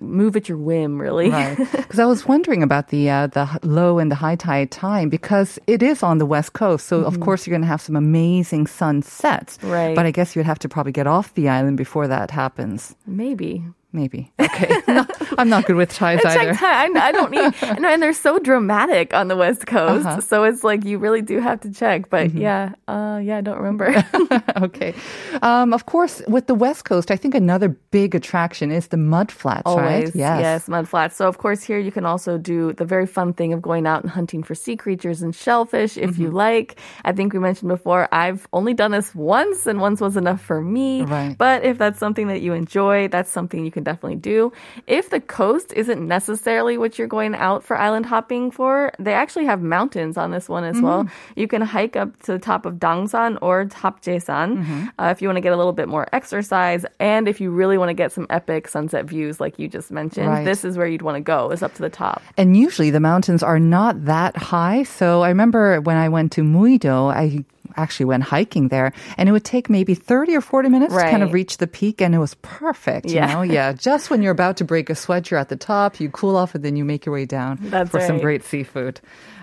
move 0.01 0.35
at 0.35 0.49
your 0.49 0.57
whim, 0.57 0.99
really. 0.99 1.29
Right, 1.29 1.57
because 1.71 1.99
I 1.99 2.05
was 2.05 2.27
wondering 2.27 2.63
about 2.63 2.89
the 2.89 3.09
uh, 3.09 3.27
the 3.27 3.59
low 3.63 3.99
and 3.99 4.11
the 4.11 4.15
high 4.15 4.35
tide 4.35 4.71
time 4.71 5.09
because 5.09 5.59
it 5.67 5.81
is 5.83 6.03
on 6.03 6.17
the 6.17 6.25
west 6.25 6.53
coast, 6.53 6.87
so 6.87 7.03
of 7.03 7.19
course 7.19 7.45
you're 7.45 7.53
going 7.53 7.61
to 7.61 7.67
have 7.67 7.81
some 7.81 7.95
amazing 7.95 8.67
sunsets. 8.67 9.57
Mm-hmm. 9.57 9.71
Right. 9.71 9.95
but 9.95 10.05
I 10.05 10.11
guess 10.11 10.35
you'd 10.35 10.45
have 10.45 10.59
to 10.59 10.69
probably 10.69 10.91
get 10.91 11.07
off 11.07 11.33
the 11.33 11.47
island 11.49 11.77
before 11.77 12.07
that 12.07 12.31
happens. 12.31 12.95
Maybe. 13.05 13.63
Maybe. 13.93 14.31
Okay, 14.39 14.69
No, 14.87 15.05
I'm 15.37 15.49
not 15.49 15.65
good 15.65 15.75
with 15.75 15.93
ties 15.93 16.23
either. 16.23 16.57
I, 16.61 16.89
I 16.95 17.11
don't 17.11 17.31
need. 17.31 17.53
no, 17.81 17.89
and 17.89 18.01
they're 18.01 18.13
so 18.13 18.39
dramatic 18.39 19.13
on 19.13 19.27
the 19.27 19.35
West 19.35 19.67
Coast, 19.67 20.05
Uh-huh. 20.05 20.21
so 20.21 20.43
it's 20.45 20.63
like 20.63 20.85
you 20.85 20.97
really 20.97 21.21
do 21.21 21.39
have 21.39 21.59
to 21.61 21.71
check. 21.73 22.09
But 22.09 22.27
Mm-hmm. 22.29 22.37
yeah, 22.37 22.73
uh, 22.87 23.19
yeah, 23.23 23.37
I 23.37 23.41
don't 23.41 23.57
remember. 23.57 24.03
okay, 24.61 24.93
um, 25.41 25.73
of 25.73 25.85
course 25.85 26.21
with 26.27 26.47
the 26.47 26.55
west 26.55 26.85
coast, 26.85 27.11
I 27.11 27.17
think 27.17 27.35
another 27.35 27.69
big 27.91 28.15
attraction 28.15 28.71
is 28.71 28.87
the 28.87 28.97
mud 28.97 29.31
flats, 29.31 29.63
right? 29.65 30.05
Always, 30.05 30.15
yes. 30.15 30.67
mud 30.67 30.87
flats. 30.87 31.15
So 31.15 31.27
of 31.27 31.37
course 31.37 31.63
here 31.63 31.79
you 31.79 31.91
can 31.91 32.05
also 32.05 32.37
do 32.37 32.73
the 32.73 32.85
very 32.85 33.05
fun 33.07 33.33
thing 33.33 33.51
of 33.53 33.61
going 33.61 33.85
out 33.87 34.03
and 34.03 34.11
hunting 34.11 34.43
for 34.43 34.55
sea 34.55 34.75
creatures 34.77 35.21
and 35.21 35.35
shellfish 35.35 35.97
if 35.97 36.11
Mm-hmm. 36.11 36.21
you 36.21 36.29
like. 36.31 36.79
I 37.05 37.11
think 37.13 37.33
we 37.33 37.39
mentioned 37.39 37.69
before 37.69 38.07
I've 38.11 38.47
only 38.53 38.73
done 38.73 38.91
this 38.91 39.13
once 39.15 39.65
and 39.67 39.79
once 39.81 39.99
was 40.01 40.15
enough 40.17 40.41
for 40.41 40.61
me. 40.61 41.03
Right. 41.03 41.35
But 41.37 41.63
if 41.63 41.77
that's 41.77 41.99
something 41.99 42.27
that 42.27 42.41
you 42.41 42.53
enjoy, 42.53 43.07
that's 43.07 43.31
something 43.31 43.63
you 43.65 43.71
can 43.71 43.80
definitely 43.83 44.15
do. 44.17 44.51
If 44.87 45.09
the 45.09 45.19
coast 45.19 45.73
isn't 45.73 46.05
necessarily 46.07 46.77
what 46.77 46.97
you're 46.97 47.07
going 47.07 47.35
out 47.35 47.63
for 47.63 47.77
island 47.77 48.05
hopping 48.05 48.51
for, 48.51 48.91
they 48.99 49.13
actually 49.13 49.45
have 49.45 49.61
mountains 49.61 50.17
on 50.17 50.31
this 50.31 50.47
one 50.49 50.63
as 50.63 50.79
well. 50.81 51.03
Mm-hmm. 51.03 51.39
You 51.39 51.47
can 51.47 51.61
hike 51.61 51.95
up 51.95 52.17
to 52.23 52.33
the 52.33 52.39
top 52.39 52.65
of 52.65 52.75
Dangsan 52.75 53.37
or 53.41 53.65
Tapjesan 53.65 54.31
Mm-hmm. 54.57 54.85
uh, 54.99 55.09
if 55.09 55.21
you 55.21 55.27
want 55.27 55.37
to 55.37 55.41
get 55.41 55.53
a 55.53 55.57
little 55.57 55.73
bit 55.73 55.87
more 55.87 56.07
exercise, 56.13 56.85
and 56.99 57.27
if 57.27 57.39
you 57.41 57.51
really 57.51 57.77
want 57.77 57.89
to 57.89 57.93
get 57.93 58.11
some 58.11 58.27
epic 58.29 58.67
sunset 58.67 59.05
views, 59.05 59.39
like 59.39 59.59
you 59.59 59.67
just 59.67 59.91
mentioned, 59.91 60.27
Right. 60.27 60.45
this 60.45 60.63
is 60.65 60.77
where 60.77 60.87
you'd 60.87 61.01
want 61.01 61.15
to 61.15 61.21
go. 61.21 61.51
Is 61.51 61.63
up 61.63 61.73
to 61.75 61.81
the 61.81 61.89
top. 61.89 62.21
And 62.37 62.55
usually 62.57 62.89
the 62.91 62.99
mountains 62.99 63.43
are 63.43 63.59
not 63.59 64.05
that 64.05 64.35
high. 64.37 64.83
So 64.83 65.21
I 65.21 65.29
remember 65.29 65.81
when 65.81 65.97
I 65.97 66.09
went 66.09 66.31
to 66.33 66.41
Muido, 66.43 67.11
I 67.13 67.43
actually 67.77 68.05
went 68.05 68.23
hiking 68.23 68.67
there 68.69 68.93
and 69.17 69.29
it 69.29 69.31
would 69.31 69.45
take 69.45 69.69
maybe 69.69 69.93
30 69.95 70.35
or 70.35 70.41
40 70.41 70.69
minutes 70.69 70.93
to 70.93 70.99
kind 71.01 71.23
of 71.23 71.33
reach 71.33 71.57
the 71.57 71.67
peak 71.67 72.01
and 72.01 72.15
it 72.15 72.19
was 72.19 72.35
perfect, 72.41 73.07
you 73.09 73.21
know? 73.21 73.41
Yeah. 73.41 73.73
Just 73.81 74.09
when 74.09 74.21
you're 74.21 74.31
about 74.31 74.57
to 74.57 74.65
break 74.65 74.89
a 74.89 74.95
sweat, 74.95 75.31
you're 75.31 75.39
at 75.39 75.49
the 75.49 75.55
top, 75.55 75.99
you 75.99 76.09
cool 76.09 76.35
off 76.35 76.55
and 76.55 76.63
then 76.63 76.75
you 76.75 76.85
make 76.85 77.05
your 77.05 77.13
way 77.13 77.25
down 77.25 77.57
That's 77.61 77.89
for 77.89 77.99
some 78.01 78.19
great 78.19 78.43
seafood. 78.43 79.01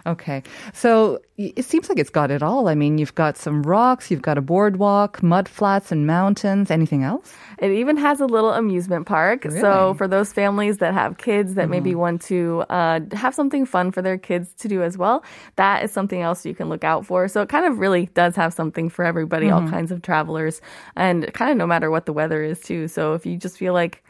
Okay. 0.09 0.43
So 0.73 1.21
it 1.37 1.65
seems 1.65 1.89
like 1.89 1.99
it's 2.01 2.11
got 2.11 2.33
it 2.33 2.43
all. 2.43 2.67
I 2.67 2.75
mean, 2.75 2.99
you've 2.99 3.15
got 3.15 3.37
some 3.37 3.63
rocks, 3.63 4.11
you've 4.11 4.23
got 4.23 4.39
a 4.39 4.41
boardwalk, 4.41 5.23
mud 5.23 5.49
flats 5.49 5.93
and 5.93 6.05
mountains. 6.07 6.69
Anything 6.71 7.05
else? 7.05 7.33
It 7.61 7.71
even 7.71 7.97
has 7.97 8.21
a 8.21 8.27
little 8.27 8.51
amusement 8.53 9.07
park. 9.07 9.45
So 9.45 9.49
Really? 9.51 9.63
Mm-hmm. 9.63 9.99
for 9.99 10.09
those 10.09 10.33
families 10.33 10.79
that 10.79 10.95
have 10.95 11.19
kids 11.19 11.55
that 11.55 11.69
maybe 11.69 11.95
want 11.95 12.23
to 12.23 12.65
uh, 12.69 13.01
have 13.13 13.35
something 13.35 13.67
fun 13.67 13.93
for 13.93 14.03
their 14.03 14.19
kids 14.19 14.53
to 14.59 14.69
do 14.69 14.83
as 14.83 14.99
well, 14.99 15.23
that 15.57 15.85
is 15.85 15.93
something 15.93 16.21
else 16.23 16.45
you 16.45 16.55
can 16.57 16.69
look 16.69 16.83
out 16.83 17.07
for. 17.07 17.29
So 17.29 17.43
it 17.43 17.49
kind 17.49 17.67
of 17.67 17.79
really 17.79 18.07
does 18.15 18.35
have 18.37 18.53
something 18.53 18.89
for 18.89 19.05
everybody, 19.05 19.47
Mm-hmm. 19.47 19.65
all 19.67 19.71
kinds 19.71 19.93
of 19.93 20.03
travelers, 20.03 20.61
and 20.97 21.33
kind 21.35 21.51
of 21.53 21.57
no 21.57 21.67
matter 21.67 21.91
what 21.91 22.07
the 22.07 22.13
weather 22.13 22.43
is 22.43 22.59
too. 22.61 22.89
So 22.89 23.15
if 23.15 23.25
you 23.27 23.37
just 23.37 23.57
feel 23.59 23.75
like 23.75 24.03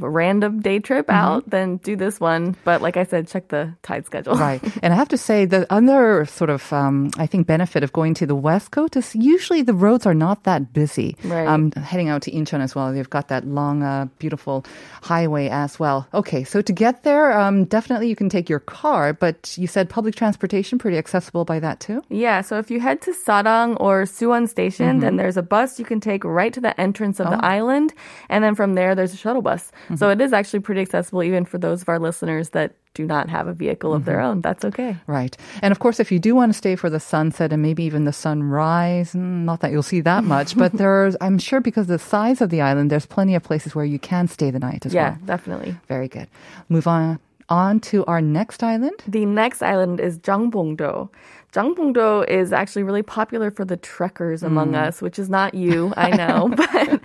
random 0.00 0.60
day 0.60 0.78
trip 0.80 1.06
Mm-hmm. 1.06 1.16
out, 1.16 1.48
then 1.48 1.78
do 1.78 1.96
this 1.96 2.20
one. 2.20 2.56
But 2.64 2.82
like 2.82 2.96
I 2.96 3.04
said, 3.04 3.28
check 3.28 3.48
the 3.48 3.72
tide 3.82 4.04
schedule. 4.06 4.34
Right. 4.34 4.60
And 4.82 4.92
I 4.92 4.96
have 4.96 5.08
to 5.08 5.18
say, 5.18 5.44
the 5.44 5.66
other 5.72 6.24
sort 6.26 6.50
of, 6.50 6.72
um, 6.72 7.10
I 7.18 7.26
think, 7.26 7.46
benefit 7.46 7.82
of 7.82 7.92
going 7.92 8.14
to 8.14 8.26
the 8.26 8.34
West 8.34 8.70
Coast 8.70 8.96
is 8.96 9.14
usually 9.14 9.62
the 9.62 9.74
roads 9.74 10.06
are 10.06 10.14
not 10.14 10.44
that 10.44 10.72
busy. 10.72 11.16
Right. 11.24 11.46
Um, 11.46 11.72
heading 11.72 12.08
out 12.08 12.22
to 12.22 12.30
Incheon 12.30 12.60
as 12.60 12.74
well, 12.74 12.92
they've 12.92 13.08
got 13.08 13.28
that 13.28 13.44
long, 13.46 13.82
uh, 13.82 14.06
beautiful 14.18 14.64
highway 15.02 15.48
as 15.48 15.78
well. 15.78 16.06
Okay, 16.14 16.44
so 16.44 16.60
to 16.62 16.72
get 16.72 17.02
there, 17.02 17.32
um, 17.38 17.64
definitely 17.64 18.08
you 18.08 18.16
can 18.16 18.28
take 18.28 18.48
your 18.48 18.60
car, 18.60 19.12
but 19.12 19.56
you 19.58 19.66
said 19.66 19.88
public 19.90 20.14
transportation 20.14 20.78
pretty 20.78 20.98
accessible 20.98 21.44
by 21.44 21.58
that 21.60 21.80
too? 21.80 22.02
Yeah, 22.08 22.40
so 22.40 22.58
if 22.58 22.70
you 22.70 22.80
head 22.80 23.00
to 23.02 23.12
Sadang 23.12 23.76
or 23.80 24.04
Suwon 24.04 24.48
Station, 24.48 25.00
then 25.00 25.16
there's 25.16 25.36
a 25.36 25.42
bus 25.42 25.78
you 25.78 25.84
can 25.84 26.00
take 26.00 26.24
right 26.24 26.52
to 26.52 26.60
the 26.60 26.78
entrance 26.80 27.20
of 27.20 27.30
the 27.30 27.44
island, 27.44 27.92
and 28.28 28.42
then 28.44 28.54
from 28.54 28.74
there 28.74 28.94
there's 28.94 29.12
a 29.14 29.16
shuttle 29.16 29.42
bus. 29.42 29.70
So 29.96 30.10
it 30.10 30.20
is 30.20 30.32
actually 30.32 30.60
pretty 30.60 30.80
accessible 30.80 31.22
even 31.22 31.44
for 31.44 31.58
those 31.58 31.82
of 31.82 31.88
our 31.88 31.98
listeners 31.98 32.50
that 32.50 32.74
do 32.94 33.06
not 33.06 33.28
have 33.28 33.46
a 33.46 33.52
vehicle 33.52 33.94
of 33.94 34.04
their 34.04 34.20
own. 34.20 34.40
That's 34.40 34.64
okay. 34.64 34.96
Right. 35.06 35.36
And 35.62 35.70
of 35.72 35.78
course, 35.78 36.00
if 36.00 36.10
you 36.10 36.18
do 36.18 36.34
want 36.34 36.52
to 36.52 36.58
stay 36.58 36.74
for 36.76 36.90
the 36.90 36.98
sunset 37.00 37.52
and 37.52 37.62
maybe 37.62 37.84
even 37.84 38.04
the 38.04 38.12
sunrise, 38.12 39.12
mm, 39.14 39.44
not 39.44 39.60
that 39.60 39.70
you'll 39.70 39.82
see 39.84 40.00
that 40.00 40.24
much, 40.24 40.56
but 40.56 40.72
there's, 40.80 41.16
I'm 41.20 41.38
sure 41.38 41.60
because 41.60 41.82
of 41.82 41.88
the 41.88 41.98
size 41.98 42.40
of 42.40 42.50
the 42.50 42.60
island, 42.60 42.90
there's 42.90 43.06
plenty 43.06 43.34
of 43.34 43.42
places 43.42 43.74
where 43.74 43.84
you 43.84 43.98
can 43.98 44.26
stay 44.26 44.50
the 44.50 44.58
night 44.58 44.86
as 44.86 44.92
Yeah, 44.92 45.10
well. 45.10 45.18
Yeah, 45.20 45.26
definitely. 45.26 45.76
Very 45.86 46.08
good. 46.08 46.28
Move 46.68 46.86
on 46.86 47.18
on 47.50 47.80
to 47.80 48.04
our 48.06 48.20
next 48.20 48.62
island. 48.62 48.94
The 49.08 49.26
next 49.26 49.60
island 49.60 49.98
is 50.00 50.18
Jangbongdo. 50.18 51.10
Jangbongdo 51.52 52.28
is 52.28 52.52
actually 52.52 52.84
really 52.84 53.02
popular 53.02 53.50
for 53.50 53.64
the 53.64 53.76
trekkers 53.76 54.42
among 54.42 54.72
mm. 54.72 54.86
us, 54.86 55.02
which 55.02 55.18
is 55.18 55.28
not 55.28 55.54
you, 55.54 55.92
I 55.96 56.10
know, 56.16 56.48
but 56.48 57.00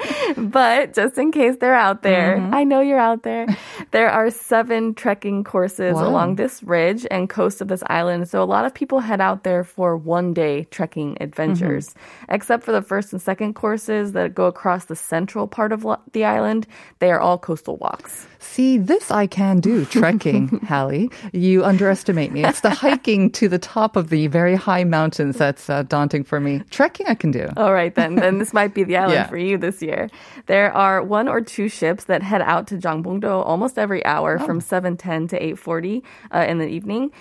but 0.51 0.93
just 0.93 1.17
in 1.17 1.31
case 1.31 1.57
they're 1.59 1.73
out 1.73 2.03
there, 2.03 2.37
mm-hmm. 2.37 2.53
I 2.53 2.63
know 2.63 2.81
you're 2.81 2.99
out 2.99 3.23
there. 3.23 3.47
There 3.95 4.11
are 4.11 4.29
seven 4.29 4.93
trekking 4.93 5.45
courses 5.45 5.95
Wow. 5.95 6.09
along 6.09 6.35
this 6.35 6.61
ridge 6.63 7.07
and 7.09 7.29
coast 7.31 7.61
of 7.61 7.69
this 7.69 7.81
island. 7.87 8.27
So 8.27 8.43
a 8.43 8.49
lot 8.55 8.65
of 8.67 8.73
people 8.73 8.99
head 8.99 9.21
out 9.21 9.43
there 9.47 9.63
for 9.63 9.95
one 9.95 10.33
day 10.33 10.67
trekking 10.69 11.15
adventures. 11.21 11.95
Except 12.27 12.65
for 12.65 12.73
the 12.73 12.81
first 12.81 13.13
and 13.13 13.21
second 13.21 13.53
courses 13.55 14.11
that 14.11 14.35
go 14.35 14.47
across 14.47 14.85
the 14.91 14.97
central 14.97 15.47
part 15.47 15.71
of 15.71 15.87
the 16.11 16.25
island, 16.25 16.67
they 16.99 17.09
are 17.09 17.21
all 17.21 17.37
coastal 17.37 17.77
walks. 17.77 18.27
See, 18.39 18.77
this 18.77 19.11
I 19.11 19.27
can 19.27 19.59
do, 19.61 19.85
trekking, 19.85 20.59
Hallie. 20.67 21.09
You 21.31 21.63
underestimate 21.63 22.31
me. 22.33 22.43
It's 22.43 22.59
the 22.67 22.69
hiking 22.83 23.31
to 23.39 23.47
the 23.47 23.57
top 23.59 23.95
of 23.95 24.09
the 24.09 24.27
very 24.27 24.55
high 24.55 24.83
mountains 24.83 25.37
that's 25.37 25.69
uh, 25.69 25.83
daunting 25.83 26.25
for 26.25 26.39
me. 26.41 26.61
Trekking 26.69 27.07
I 27.07 27.15
can 27.15 27.31
do. 27.31 27.47
All 27.55 27.71
right, 27.73 27.95
then. 27.95 28.15
Then 28.15 28.39
this 28.39 28.51
might 28.53 28.73
be 28.75 28.83
the 28.83 28.97
island 28.97 29.13
Yeah. 29.23 29.27
for 29.31 29.37
you 29.37 29.57
this 29.57 29.81
year. 29.81 30.09
There 30.51 30.71
are 30.73 31.01
one 31.01 31.27
or 31.29 31.39
two 31.39 31.69
ships 31.69 32.03
that 32.11 32.21
head 32.21 32.41
out 32.43 32.67
to 32.67 32.75
Jangbongdo 32.75 33.33
almost 33.45 33.79
every 33.79 33.84
hour 34.05 34.37
Oh. 34.39 34.45
from 34.45 34.59
7.10 34.61 35.29
to 35.29 35.39
8.40 35.39 36.03
uh, 36.33 36.45
in 36.47 36.57
the 36.57 36.67
evening. 36.67 37.11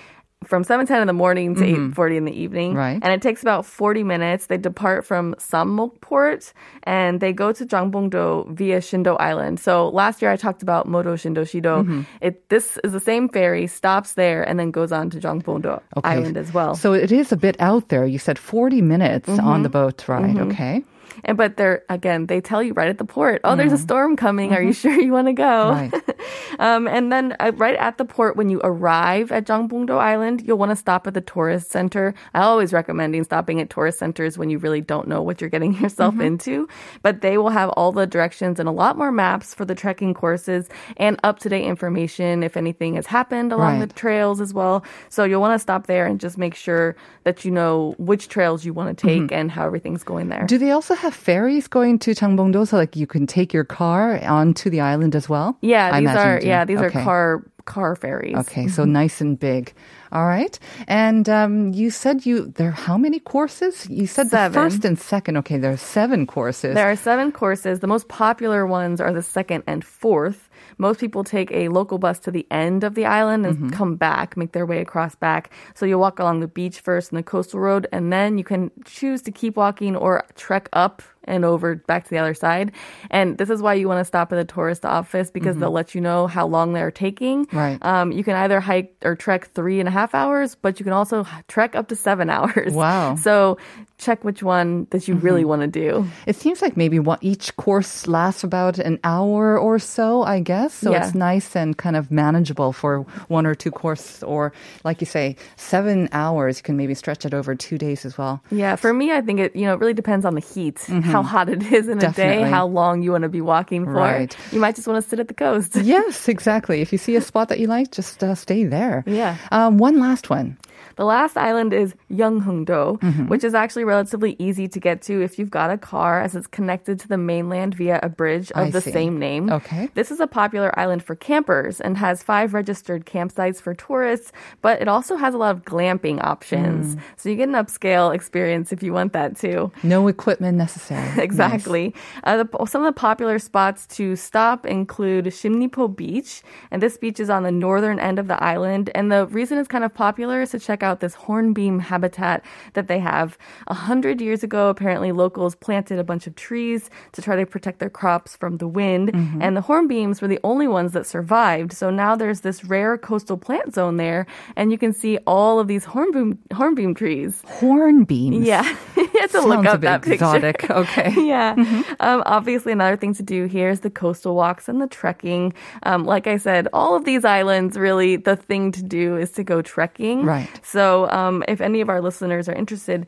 From 0.44 0.62
7.10 0.62 1.00
in 1.00 1.06
the 1.06 1.14
morning 1.14 1.54
to 1.54 1.62
8.40 1.62 2.16
in 2.18 2.25
the 2.26 2.33
evening. 2.38 2.71
Mm-hmm. 2.73 2.78
Right. 2.78 3.00
And 3.02 3.12
it 3.14 3.23
takes 3.23 3.40
about 3.40 3.64
40 3.64 4.02
minutes. 4.04 4.47
They 4.47 4.59
depart 4.59 5.06
from 5.06 5.35
Sammok 5.38 5.99
Port 6.02 6.52
and 6.83 7.18
they 7.21 7.33
go 7.33 7.50
to 7.52 7.64
Jangbongdo 7.64 8.54
via 8.54 8.80
Shindo 8.80 9.16
Island. 9.18 9.59
So 9.59 9.88
last 9.88 10.21
year 10.21 10.30
I 10.30 10.37
talked 10.37 10.62
about 10.62 10.87
Modo 10.87 11.16
Shindo 11.16 11.44
Shido. 11.49 11.83
Mm-hmm. 11.83 12.02
It, 12.21 12.47
this 12.50 12.76
is 12.85 12.92
the 12.92 13.00
same 13.00 13.30
ferry, 13.30 13.66
stops 13.66 14.14
there, 14.14 14.42
and 14.47 14.61
then 14.61 14.71
goes 14.71 14.92
on 14.92 15.09
to 15.11 15.18
Jangbongdo 15.18 15.80
Island 16.04 16.37
as 16.37 16.52
well. 16.52 16.75
So 16.75 16.92
it 16.92 17.11
is 17.11 17.33
a 17.33 17.38
bit 17.38 17.56
out 17.59 17.88
there. 17.88 18.04
You 18.04 18.18
said 18.18 18.38
40 18.38 18.83
minutes 18.83 19.30
on 19.30 19.62
the 19.62 19.71
boat 19.71 20.06
ride. 20.09 20.37
Okay. 20.38 20.83
And 21.25 21.38
but 21.38 21.56
they're 21.56 21.85
again, 21.88 22.26
they 22.26 22.40
tell 22.42 22.62
you 22.62 22.75
right 22.75 22.88
at 22.88 22.99
the 22.99 23.04
port, 23.06 23.40
oh, 23.44 23.54
there's 23.56 23.73
a 23.73 23.78
storm 23.78 24.16
coming. 24.16 24.52
Are 24.52 24.61
you 24.61 24.73
sure 24.75 24.92
you 24.92 25.12
want 25.12 25.28
to 25.28 25.33
go? 25.33 25.71
Right. 25.71 25.94
um, 26.58 26.86
and 26.88 27.12
then 27.12 27.36
uh, 27.40 27.52
right 27.56 27.76
at 27.76 27.98
the 27.98 28.04
port, 28.04 28.36
when 28.36 28.48
you 28.48 28.60
arrive 28.64 29.32
at 29.32 29.46
Jangbongdo 29.46 29.96
Island, 29.98 30.42
you'll 30.46 30.58
want 30.58 30.70
to 30.70 30.76
stop 30.76 31.06
at 31.06 31.14
the 31.14 31.20
tourist 31.20 31.70
center. 31.70 32.14
I 32.34 32.40
always 32.42 32.72
recommending 32.72 33.24
stopping 33.24 33.60
at 33.60 33.70
tourist 33.70 33.98
centers 33.98 34.38
when 34.38 34.50
you 34.50 34.58
really 34.58 34.80
don't 34.80 35.08
know 35.08 35.22
what 35.22 35.40
you're 35.40 35.50
getting 35.50 35.74
yourself 35.80 36.18
into. 36.20 36.68
But 37.02 37.20
they 37.20 37.38
will 37.38 37.50
have 37.50 37.70
all 37.70 37.92
the 37.92 38.06
directions 38.06 38.60
and 38.60 38.68
a 38.68 38.72
lot 38.72 38.96
more 38.98 39.12
maps 39.12 39.54
for 39.54 39.64
the 39.64 39.74
trekking 39.74 40.14
courses 40.14 40.68
and 40.96 41.18
up 41.24 41.38
to 41.40 41.48
date 41.48 41.64
information 41.64 42.42
if 42.42 42.56
anything 42.56 42.94
has 42.94 43.06
happened 43.06 43.52
along 43.52 43.80
Right. 43.80 43.88
the 43.88 43.94
trails 43.94 44.40
as 44.40 44.52
well. 44.54 44.84
So 45.08 45.24
you'll 45.24 45.40
want 45.40 45.54
to 45.54 45.58
stop 45.58 45.87
there 45.87 46.06
and 46.06 46.20
just 46.20 46.37
make 46.38 46.54
sure 46.54 46.96
that 47.24 47.44
you 47.44 47.50
know 47.50 47.94
which 47.98 48.28
trails 48.28 48.64
you 48.64 48.72
want 48.74 48.96
to 48.96 49.06
take 49.06 49.32
and 49.32 49.50
how 49.50 49.64
everything's 49.66 50.04
going 50.04 50.28
there. 50.28 50.44
Do 50.46 50.58
they 50.58 50.70
also 50.70 50.94
have 50.94 51.14
ferries 51.14 51.66
going 51.68 51.98
to 52.00 52.10
Jangbongdo 52.12 52.68
so 52.68 52.76
like 52.76 52.94
you 52.96 53.06
can 53.06 53.26
take 53.26 53.52
your 53.52 53.64
car 53.64 54.22
onto 54.22 54.70
the 54.70 54.80
island 54.80 55.16
as 55.16 55.28
well? 55.28 55.56
Yeah, 55.62 55.90
I 55.92 56.00
these 56.00 56.13
are 56.16 56.40
yeah, 56.42 56.64
these 56.64 56.79
Okay. 56.79 56.98
are 57.00 57.05
car 57.05 57.42
car 57.64 57.96
ferries. 57.96 58.37
Okay, 58.37 58.68
so 58.68 58.85
nice 58.85 59.20
and 59.20 59.38
big. 59.38 59.72
All 60.12 60.27
right. 60.27 60.59
And 60.87 61.29
um, 61.29 61.72
you 61.72 61.90
said 61.90 62.27
you 62.27 62.46
there 62.57 62.68
are 62.68 62.72
how 62.72 62.96
many 62.98 63.18
courses? 63.18 63.88
You 63.88 64.07
said 64.07 64.29
Seven. 64.29 64.53
the 64.53 64.70
first 64.70 64.85
and 64.85 64.98
second. 64.98 65.37
Okay, 65.38 65.57
there 65.59 65.72
are 65.72 65.77
seven 65.77 66.27
courses. 66.27 66.74
There 66.74 66.90
are 66.90 66.96
seven 66.96 67.33
courses. 67.33 67.81
The 67.81 67.87
most 67.87 68.09
popular 68.09 68.66
ones 68.66 69.00
are 69.00 69.12
the 69.12 69.22
second 69.22 69.64
and 69.66 69.85
fourth. 69.85 70.48
Most 70.79 71.00
people 71.00 71.24
take 71.24 71.50
a 71.53 71.68
local 71.68 71.98
bus 71.98 72.18
to 72.20 72.31
the 72.31 72.46
end 72.50 72.85
of 72.85 72.94
the 72.94 73.07
island 73.07 73.46
and 73.46 73.72
come 73.72 73.96
back, 73.96 74.37
make 74.37 74.53
their 74.53 74.66
way 74.66 74.81
across 74.81 75.14
back. 75.14 75.50
So 75.74 75.87
you 75.87 75.98
walk 75.98 76.18
along 76.18 76.40
the 76.40 76.48
beach 76.48 76.81
first 76.81 77.11
and 77.11 77.18
the 77.18 77.22
coastal 77.22 77.61
road, 77.61 77.87
and 77.92 78.12
then 78.12 78.38
you 78.38 78.44
can 78.44 78.70
choose 78.85 79.22
to 79.22 79.31
keep 79.31 79.57
walking 79.57 79.96
or 79.96 80.24
trek 80.35 80.68
up 80.72 81.03
and 81.27 81.44
over 81.44 81.77
back 81.77 82.05
to 82.05 82.11
the 82.11 82.18
other 82.18 82.35
side. 82.35 82.72
And 83.11 83.38
this 83.38 83.50
is 83.50 83.62
why 83.62 83.74
you 83.74 83.88
want 83.88 84.00
to 84.00 84.05
stop 84.05 84.33
at 84.33 84.37
the 84.37 84.44
tourist 84.44 84.85
office 84.85 85.31
because 85.31 85.57
they'll 85.57 85.70
let 85.70 85.94
you 85.94 86.00
know 86.00 86.27
how 86.27 86.46
long 86.46 86.72
they're 86.72 86.90
taking. 86.90 87.46
Right. 87.53 87.79
Um, 87.83 88.12
you 88.12 88.24
can 88.24 88.37
either 88.37 88.61
hike 88.61 88.94
or 89.03 89.16
trek 89.16 89.50
three 89.55 89.81
and 89.81 89.88
a 89.88 89.92
half 89.92 90.14
hours, 90.14 90.55
but 90.55 90.79
you 90.79 90.85
can 90.85 90.92
also 90.92 91.27
trek 91.48 91.74
up 91.74 91.88
to 91.88 91.96
seven 91.96 92.31
hours. 92.35 92.74
Wow. 92.74 93.16
So 93.16 93.59
check 94.04 94.24
which 94.24 94.42
one 94.42 94.86
that 94.90 95.08
you 95.08 95.14
really 95.26 95.44
want 95.44 95.62
to 95.62 95.66
do. 95.68 96.06
It 96.26 96.36
seems 96.36 96.60
like 96.62 96.76
maybe 96.76 96.98
one, 96.98 97.18
each 97.22 97.56
course 97.56 98.06
lasts 98.06 98.44
about 98.44 98.78
an 98.78 98.98
hour 99.04 99.58
or 99.58 99.78
so, 99.78 100.22
I 100.22 100.40
guess. 100.40 100.74
So 100.74 100.90
Yeah. 100.92 101.00
it's 101.06 101.14
nice 101.14 101.56
and 101.56 101.76
kind 101.84 101.96
of 101.96 102.10
manageable 102.10 102.72
for 102.72 103.00
one 103.28 103.46
or 103.46 103.54
two 103.54 103.70
courses, 103.70 104.22
or 104.22 104.52
like 104.84 105.00
you 105.00 105.06
say, 105.06 105.36
seven 105.56 106.08
hours. 106.12 106.58
You 106.58 106.62
can 106.62 106.76
maybe 106.76 106.94
stretch 106.94 107.24
it 107.24 107.32
over 107.34 107.54
two 107.54 107.78
days 107.78 108.04
as 108.04 108.18
well. 108.18 108.42
Yeah, 108.50 108.76
for 108.76 108.92
me, 108.92 109.10
I 109.12 109.20
think 109.22 109.40
it 109.40 109.56
you 109.56 109.64
know 109.66 109.74
it 109.74 109.80
really 109.80 109.94
depends 109.94 110.24
on 110.26 110.34
the 110.34 110.40
heat, 110.54 110.78
how 111.12 111.22
hot 111.22 111.48
it 111.48 111.62
is 111.72 111.88
in 111.88 111.98
a 112.04 112.12
day, 112.12 112.42
how 112.42 112.66
long 112.66 113.02
you 113.02 113.12
want 113.12 113.22
to 113.22 113.28
be 113.28 113.40
walking 113.40 113.84
for. 113.84 113.92
Right. 113.94 114.36
You 114.52 114.60
might 114.60 114.76
just 114.76 114.86
want 114.88 115.02
to 115.02 115.08
sit 115.08 115.18
at 115.20 115.28
the 115.28 115.34
coast. 115.34 115.76
yes, 115.76 116.28
exactly. 116.28 116.80
If 116.82 116.92
you 116.92 116.98
see 116.98 117.16
a 117.16 117.20
spot 117.20 117.48
that 117.48 117.58
you 117.58 117.66
like, 117.66 117.90
just 117.90 118.22
uh, 118.22 118.34
stay 118.34 118.64
there. 118.64 119.02
Yeah. 119.06 119.36
Um, 119.50 119.78
one 119.78 119.98
last 120.00 120.28
one. 120.30 120.56
The 120.96 121.04
last 121.04 121.37
island 121.37 121.72
is 121.72 121.94
Yeonghung-do, 122.11 122.98
Mm-hmm. 123.04 123.28
which 123.28 123.44
is 123.44 123.54
actually 123.54 123.85
relatively 123.85 124.37
easy 124.38 124.68
to 124.68 124.80
get 124.80 125.02
to 125.02 125.22
if 125.22 125.38
you've 125.38 125.50
got 125.50 125.70
a 125.70 125.78
car, 125.78 126.20
as 126.20 126.35
it's 126.37 126.46
connected 126.46 126.98
to 127.00 127.09
the 127.09 127.16
mainland 127.18 127.74
via 127.74 127.98
a 128.02 128.09
bridge 128.09 128.50
of 128.52 128.66
I 128.68 128.70
the 128.70 128.80
see. 128.80 128.92
same 128.92 129.18
name. 129.18 129.50
Okay. 129.50 129.88
This 129.94 130.11
is 130.11 130.20
a 130.20 130.26
popular 130.26 130.76
island 130.78 131.02
for 131.02 131.14
campers 131.16 131.80
and 131.80 131.96
has 131.98 132.22
five 132.22 132.54
registered 132.54 133.07
campsites 133.07 133.61
for 133.61 133.74
tourists, 133.74 134.33
but 134.62 134.80
it 134.80 134.88
also 134.88 135.16
has 135.16 135.35
a 135.35 135.38
lot 135.38 135.54
of 135.57 135.62
glamping 135.64 136.18
Mm. 136.18 136.24
options. 136.24 136.96
So 137.16 137.28
you 137.28 137.37
get 137.37 137.48
an 137.48 137.54
upscale 137.54 138.14
experience 138.14 138.72
if 138.72 138.83
you 138.83 138.92
want 138.92 139.12
that 139.14 139.37
too. 139.37 139.72
No 139.83 140.07
equipment 140.09 140.57
necessary. 140.59 141.11
Exactly. 141.24 141.94
Uh, 142.24 142.44
the, 142.44 142.66
some 142.66 142.83
of 142.85 142.94
the 142.94 142.98
popular 143.00 143.38
spots 143.38 143.87
to 143.96 144.14
stop 144.14 144.64
include 144.66 145.26
Shimnipo 145.26 145.88
Beach, 145.94 146.42
and 146.70 146.80
this 146.83 146.96
beach 146.96 147.18
is 147.18 147.30
on 147.30 147.42
the 147.42 147.50
northern 147.50 147.98
end 147.98 148.18
of 148.18 148.28
the 148.28 148.40
island. 148.42 148.90
And 148.94 149.11
the 149.11 149.26
reason 149.26 149.59
it's 149.59 149.68
kind 149.68 149.83
of 149.85 149.92
popular 149.92 150.40
is 150.42 150.50
to 150.50 150.59
check 150.61 150.83
out 150.85 151.01
this 151.01 151.14
hornbeam 151.14 151.81
habitat 151.81 152.44
that 152.75 152.87
they 152.87 153.01
have. 153.01 153.37
A 153.66 153.75
hundred 153.75 154.20
years 154.20 154.44
ago, 154.44 154.68
apparently 154.68 155.11
locals 155.11 155.57
planted 155.57 155.99
a 155.99 156.05
bunch 156.05 156.27
of 156.29 156.37
trees 156.37 156.90
to 157.12 157.23
try 157.23 157.35
to 157.35 157.47
protect 157.47 157.81
their 157.81 157.90
crops 157.90 158.37
from 158.37 158.59
the 158.59 158.68
wind, 158.68 159.12
mm-hmm. 159.12 159.42
and 159.42 159.57
the 159.57 159.62
hornbeams 159.62 160.23
were 160.23 160.29
the 160.29 160.40
only 160.44 160.68
ones 160.68 160.92
that 160.92 161.07
survived. 161.07 161.73
So 161.73 161.90
now 161.90 162.14
there's 162.14 162.42
this 162.42 162.64
rare 162.64 162.97
coastal 162.99 163.37
plant 163.37 163.75
zone 163.75 163.97
there, 163.97 164.27
and 164.55 164.70
you 164.70 164.79
can 164.79 164.92
see 164.92 165.18
all 165.27 165.59
of 165.59 165.66
these 165.66 165.85
hornbeam 165.85 166.38
hornbeam 166.53 166.94
trees. 166.94 167.42
Hornbeams. 167.47 168.44
Yeah. 168.47 168.77
you 169.14 169.20
have 169.20 169.31
to 169.31 169.38
Sounds 169.38 169.46
look 169.46 169.64
a 169.64 169.70
up 169.70 169.81
bit 169.81 169.87
that 169.87 170.03
picture. 170.03 170.14
exotic. 170.14 170.70
Okay. 170.70 171.14
yeah. 171.27 171.55
Um, 172.00 172.22
obviously, 172.27 172.72
another 172.72 172.96
thing 172.96 173.14
to 173.14 173.22
do 173.22 173.44
here 173.46 173.70
is 173.70 173.81
the 173.81 173.90
coastal 173.90 174.35
walks 174.35 174.68
and 174.68 174.81
the 174.83 174.87
trekking. 174.88 175.55
Um, 175.85 176.05
like 176.05 176.27
I 176.27 176.37
said, 176.37 176.68
all 176.72 176.96
of 176.96 177.05
these 177.05 177.24
islands, 177.24 177.77
really, 177.77 178.16
the 178.16 178.37
thing 178.37 178.72
to 178.72 178.83
do 178.83 179.16
is 179.16 179.31
to 179.33 179.44
go 179.44 179.62
trekking. 179.62 180.24
Right. 180.24 180.48
So, 180.64 181.09
um, 181.11 181.44
if 181.48 181.61
any 181.61 181.81
of 181.81 181.88
our 181.88 182.00
listeners 182.00 182.48
are 182.48 182.55
interested, 182.55 183.07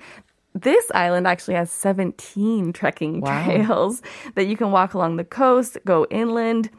this 0.54 0.90
island 0.94 1.26
actually 1.26 1.54
has 1.54 1.70
17 1.70 2.72
trekking 2.72 3.20
Wow. 3.20 3.44
trails 3.44 4.00
that 4.36 4.46
you 4.46 4.56
can 4.56 4.70
walk 4.70 4.94
along 4.94 5.16
the 5.16 5.24
coast, 5.24 5.76
go 5.84 6.06
inland. 6.10 6.70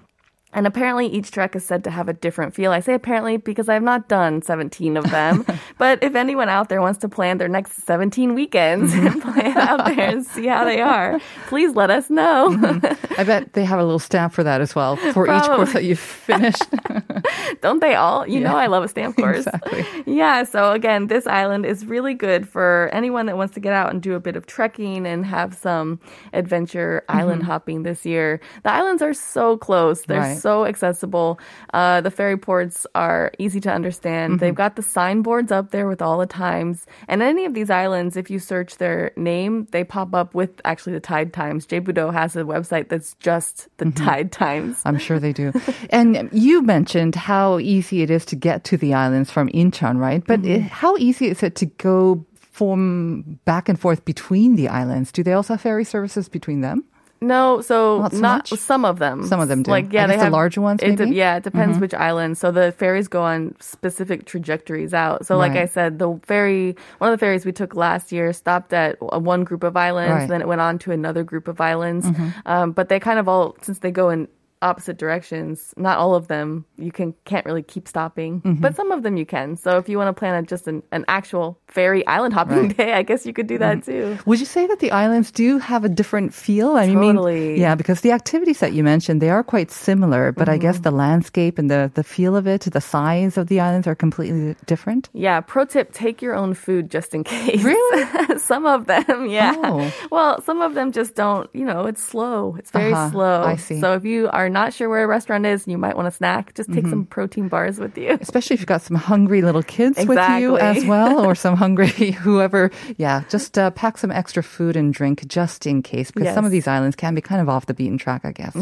And 0.53 0.65
apparently, 0.65 1.07
each 1.07 1.31
trek 1.31 1.55
is 1.55 1.65
said 1.65 1.83
to 1.83 1.91
have 1.91 2.07
a 2.07 2.13
different 2.13 2.53
feel. 2.53 2.71
I 2.71 2.79
say 2.79 2.93
apparently 2.93 3.37
because 3.37 3.67
I 3.67 3.73
have 3.73 3.83
not 3.83 4.07
done 4.07 4.41
17 4.41 4.95
of 4.95 5.09
them. 5.11 5.45
but 5.77 6.01
if 6.01 6.15
anyone 6.15 6.47
out 6.47 6.69
there 6.69 6.81
wants 6.81 6.99
to 6.99 7.09
plan 7.09 7.37
their 7.37 7.49
next 7.49 7.85
17 7.85 8.33
weekends 8.33 8.93
mm-hmm. 8.93 9.07
and 9.07 9.21
plan 9.21 9.57
out 9.57 9.85
there 9.85 10.09
and 10.09 10.25
see 10.25 10.47
how 10.47 10.63
they 10.63 10.79
are, 10.79 11.19
please 11.47 11.75
let 11.75 11.89
us 11.89 12.09
know. 12.09 12.49
Mm-hmm. 12.51 13.13
I 13.19 13.23
bet 13.23 13.53
they 13.53 13.65
have 13.65 13.79
a 13.79 13.83
little 13.83 13.99
stamp 13.99 14.33
for 14.33 14.43
that 14.43 14.61
as 14.61 14.73
well 14.73 14.95
for 14.95 15.27
each 15.27 15.43
course 15.43 15.73
that 15.73 15.83
you've 15.83 15.99
finished. 15.99 16.63
Don't 17.61 17.79
they 17.79 17.95
all? 17.95 18.27
You 18.27 18.39
know, 18.39 18.55
I 18.55 18.67
love 18.67 18.83
a 18.83 18.87
stamp 18.87 19.17
course. 19.17 19.47
Exactly. 19.47 19.85
Yeah. 20.05 20.43
So 20.43 20.71
again, 20.71 21.07
this 21.07 21.27
island 21.27 21.65
is 21.65 21.85
really 21.85 22.13
good 22.13 22.47
for 22.47 22.89
anyone 22.93 23.25
that 23.25 23.37
wants 23.37 23.53
to 23.55 23.59
get 23.59 23.73
out 23.73 23.91
and 23.91 24.01
do 24.01 24.13
a 24.13 24.19
bit 24.19 24.35
of 24.35 24.45
trekking 24.45 25.05
and 25.05 25.25
have 25.25 25.53
some 25.53 25.99
adventure 26.31 27.03
island 27.09 27.41
mm-hmm. 27.41 27.51
hopping 27.51 27.83
this 27.83 28.05
year. 28.05 28.39
The 28.63 28.71
islands 28.71 29.01
are 29.01 29.13
so 29.13 29.57
close. 29.57 30.03
They're 30.03 30.17
Right. 30.19 30.36
So 30.41 30.65
accessible. 30.65 31.39
Uh, 31.73 32.01
the 32.01 32.11
ferry 32.11 32.37
ports 32.37 32.85
are 32.95 33.31
easy 33.39 33.59
to 33.61 33.71
understand. 33.71 34.39
They've 34.39 34.55
got 34.55 34.75
the 34.75 34.81
signboards 34.81 35.51
up 35.51 35.71
there 35.71 35.87
with 35.87 36.01
all 36.01 36.17
the 36.19 36.25
times. 36.25 36.85
And 37.07 37.21
any 37.21 37.45
of 37.45 37.53
these 37.53 37.69
islands, 37.69 38.15
if 38.17 38.29
you 38.29 38.39
search 38.39 38.77
their 38.77 39.11
name, 39.17 39.67
they 39.71 39.83
pop 39.83 40.13
up 40.13 40.33
with 40.33 40.61
actually 40.65 40.93
the 40.93 40.99
tide 40.99 41.33
times. 41.33 41.65
Jebudo 41.67 42.11
has 42.13 42.35
a 42.35 42.43
website 42.43 42.89
that's 42.89 43.15
just 43.19 43.67
the 43.77 43.91
tide 43.91 44.31
times. 44.31 44.81
I'm 44.85 44.97
sure 44.97 45.19
they 45.19 45.33
do. 45.33 45.51
And 45.89 46.29
you 46.31 46.61
mentioned 46.61 47.15
how 47.15 47.59
easy 47.59 48.01
it 48.01 48.09
is 48.09 48.25
to 48.25 48.35
get 48.35 48.63
to 48.65 48.77
the 48.77 48.93
islands 48.93 49.31
from 49.31 49.49
Incheon, 49.49 49.97
right? 49.99 50.23
But 50.25 50.41
Mm-hmm. 50.41 50.51
it, 50.51 50.61
how 50.63 50.95
easy 50.97 51.27
is 51.27 51.41
it 51.43 51.55
to 51.55 51.65
go 51.65 52.25
from 52.51 53.39
back 53.45 53.69
and 53.69 53.79
forth 53.79 54.05
between 54.05 54.55
the 54.55 54.67
islands? 54.67 55.11
Do 55.11 55.23
they 55.23 55.33
also 55.33 55.53
have 55.53 55.61
ferry 55.61 55.83
services 55.83 56.29
between 56.29 56.61
them? 56.61 56.83
No, 57.19 57.61
so 57.61 57.99
Not 58.01 58.11
so 58.13 58.19
not 58.19 58.47
some 58.47 58.85
of 58.85 58.99
them. 58.99 59.25
Some 59.25 59.39
of 59.39 59.47
them 59.47 59.63
do. 59.63 59.71
Like 59.71 59.91
yeah, 59.91 60.05
they 60.07 60.17
the 60.17 60.23
have 60.25 60.33
larger 60.33 60.61
ones, 60.61 60.83
It 60.83 60.95
de-? 60.97 61.03
Mm-hmm. 61.05 61.13
yeah, 61.13 61.37
it 61.37 61.43
depends 61.43 61.79
which 61.79 61.93
island. 61.93 62.37
So 62.37 62.51
the 62.51 62.71
ferries 62.71 63.07
go 63.07 63.23
on 63.23 63.55
specific 63.59 64.25
trajectories 64.25 64.93
out. 64.93 65.25
So 65.25 65.37
like 65.37 65.53
Right. 65.53 65.63
I 65.63 65.65
said, 65.65 65.97
the 65.97 66.19
ferry, 66.25 66.75
one 66.99 67.11
of 67.11 67.17
the 67.19 67.23
ferries 67.25 67.45
we 67.45 67.51
took 67.51 67.75
last 67.75 68.11
year 68.11 68.33
stopped 68.33 68.71
at 68.73 69.01
one 69.01 69.43
group 69.45 69.63
of 69.63 69.75
islands, 69.75 70.11
Right. 70.11 70.19
Mm-hmm. 70.21 70.31
then 70.31 70.41
it 70.41 70.47
went 70.47 70.61
on 70.61 70.77
to 70.79 70.91
another 70.91 71.23
group 71.23 71.47
of 71.47 71.59
islands. 71.59 72.05
Um, 72.45 72.71
but 72.73 72.89
they 72.89 72.99
kind 72.99 73.17
of 73.19 73.27
all, 73.27 73.55
since 73.61 73.79
they 73.79 73.91
go 73.91 74.09
in 74.09 74.27
opposite 74.61 74.97
directions, 74.97 75.73
not 75.77 75.97
all 75.97 76.15
of 76.15 76.27
them 76.27 76.65
you 76.77 76.91
can 76.91 77.13
can't 77.25 77.45
really 77.45 77.63
keep 77.63 77.87
stopping, 77.87 78.41
Mm-hmm. 78.41 78.61
but 78.61 78.75
some 78.75 78.91
of 78.91 79.03
them 79.03 79.17
you 79.17 79.25
can. 79.25 79.55
So 79.55 79.77
if 79.77 79.87
you 79.89 79.97
want 79.97 80.09
to 80.09 80.17
plan 80.19 80.33
a, 80.35 80.41
just 80.45 80.67
an, 80.67 80.81
an 80.91 81.05
actual 81.07 81.59
ferry 81.67 82.05
island 82.07 82.33
hopping 82.33 82.57
Right. 82.57 82.69
Mm-hmm. 82.69 82.81
day, 82.81 82.93
I 82.93 83.03
guess 83.03 83.25
you 83.25 83.33
could 83.33 83.47
do 83.47 83.57
that 83.59 83.83
too. 83.85 84.17
Would 84.25 84.39
you 84.39 84.45
say 84.45 84.65
that 84.67 84.79
the 84.79 84.91
islands 84.91 85.31
do 85.31 85.57
have 85.59 85.83
a 85.85 85.89
different 85.89 86.33
feel? 86.33 86.75
I 86.75 86.87
Totally. 86.87 87.53
mean, 87.53 87.57
yeah, 87.61 87.75
because 87.75 88.01
the 88.01 88.11
activities 88.11 88.59
that 88.59 88.73
you 88.73 88.83
mentioned, 88.83 89.21
they 89.21 89.29
are 89.29 89.43
quite 89.43 89.69
similar, 89.71 90.31
but 90.31 90.49
I 90.49 90.53
Mm-hmm. 90.57 90.61
guess 90.61 90.79
the 90.79 90.91
landscape 90.91 91.59
and 91.59 91.69
the, 91.69 91.91
the 91.93 92.03
feel 92.03 92.35
of 92.35 92.47
it, 92.47 92.61
the 92.61 92.81
size 92.81 93.37
of 93.37 93.47
the 93.47 93.59
islands 93.59 93.85
are 93.87 93.95
completely 93.95 94.55
different. 94.65 95.09
Yeah, 95.13 95.41
pro 95.41 95.65
tip, 95.65 95.93
take 95.93 96.21
your 96.21 96.33
own 96.35 96.53
food 96.55 96.89
just 96.89 97.13
in 97.13 97.23
case. 97.23 97.61
Really? 97.63 98.37
some 98.51 98.65
of 98.65 98.87
them, 98.87 99.27
yeah. 99.29 99.53
Oh. 99.57 99.93
Well, 100.11 100.41
some 100.41 100.61
of 100.61 100.73
them 100.73 100.91
just 100.91 101.13
don't, 101.15 101.49
you 101.53 101.65
know, 101.65 101.85
it's 101.85 102.01
slow. 102.03 102.55
It's 102.57 102.71
very 102.71 102.93
Uh-huh. 102.93 103.11
slow. 103.11 103.43
I 103.43 103.55
see. 103.57 103.79
So 103.81 103.93
if 103.93 104.03
you 104.05 104.29
are 104.33 104.46
not 104.49 104.73
sure 104.73 104.89
where 104.89 105.03
a 105.03 105.07
restaurant 105.07 105.45
is 105.45 105.65
and 105.65 105.71
you 105.71 105.77
might 105.77 105.95
want 105.95 106.07
a 106.07 106.11
snack, 106.11 106.53
just 106.55 106.71
take 106.71 106.87
some 106.87 107.05
protein 107.05 107.47
bars 107.47 107.79
with 107.79 107.97
you. 107.97 108.17
Especially 108.21 108.53
if 108.55 108.59
you've 108.59 108.67
got 108.67 108.81
some 108.81 108.97
hungry 108.97 109.41
little 109.41 109.63
kids 109.63 109.97
with 110.05 110.19
you 110.39 110.57
as 110.57 110.85
well, 110.85 111.25
or 111.25 111.35
some 111.45 111.55
hungry 111.55 111.87
whoever. 112.11 112.71
Yeah, 112.97 113.23
just 113.29 113.57
uh, 113.57 113.71
pack 113.71 113.97
some 113.97 114.11
extra 114.11 114.43
food 114.43 114.75
and 114.75 114.93
drink 114.93 115.27
just 115.27 115.65
in 115.65 115.81
case, 115.81 116.11
because 116.11 116.33
some 116.33 116.45
of 116.45 116.51
these 116.51 116.67
islands 116.67 116.95
can 116.95 117.15
be 117.15 117.21
kind 117.21 117.41
of 117.41 117.49
off 117.49 117.65
the 117.65 117.73
beaten 117.73 117.97
track, 117.97 118.25
I 118.25 118.31
guess. 118.31 118.55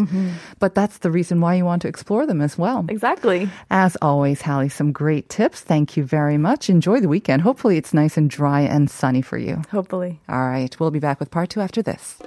But 0.59 0.75
that's 0.75 0.99
the 0.99 1.11
reason 1.11 1.41
why 1.41 1.55
you 1.55 1.65
want 1.65 1.81
to 1.83 1.87
explore 1.87 2.25
them 2.25 2.41
as 2.41 2.57
well. 2.57 2.85
Exactly. 2.87 3.49
As 3.69 3.97
always, 4.01 4.41
Hallie, 4.41 4.69
some 4.69 4.91
great 4.91 5.29
tips. 5.29 5.61
Thank 5.61 5.97
you 5.97 6.03
very 6.03 6.37
much. 6.37 6.69
Enjoy 6.69 6.99
the 6.99 7.07
weekend. 7.09 7.41
Hopefully, 7.41 7.77
it's 7.77 7.93
nice 7.93 8.17
and 8.17 8.29
dry 8.29 8.61
and 8.61 8.89
sunny 8.89 9.21
for 9.21 9.37
you. 9.37 9.61
Hopefully. 9.71 10.19
All 10.29 10.47
right, 10.47 10.77
we'll 10.79 10.91
be 10.91 10.99
back 10.99 11.19
with 11.19 11.31
part 11.31 11.49
two 11.49 11.61
after 11.61 11.81
this. 11.81 12.19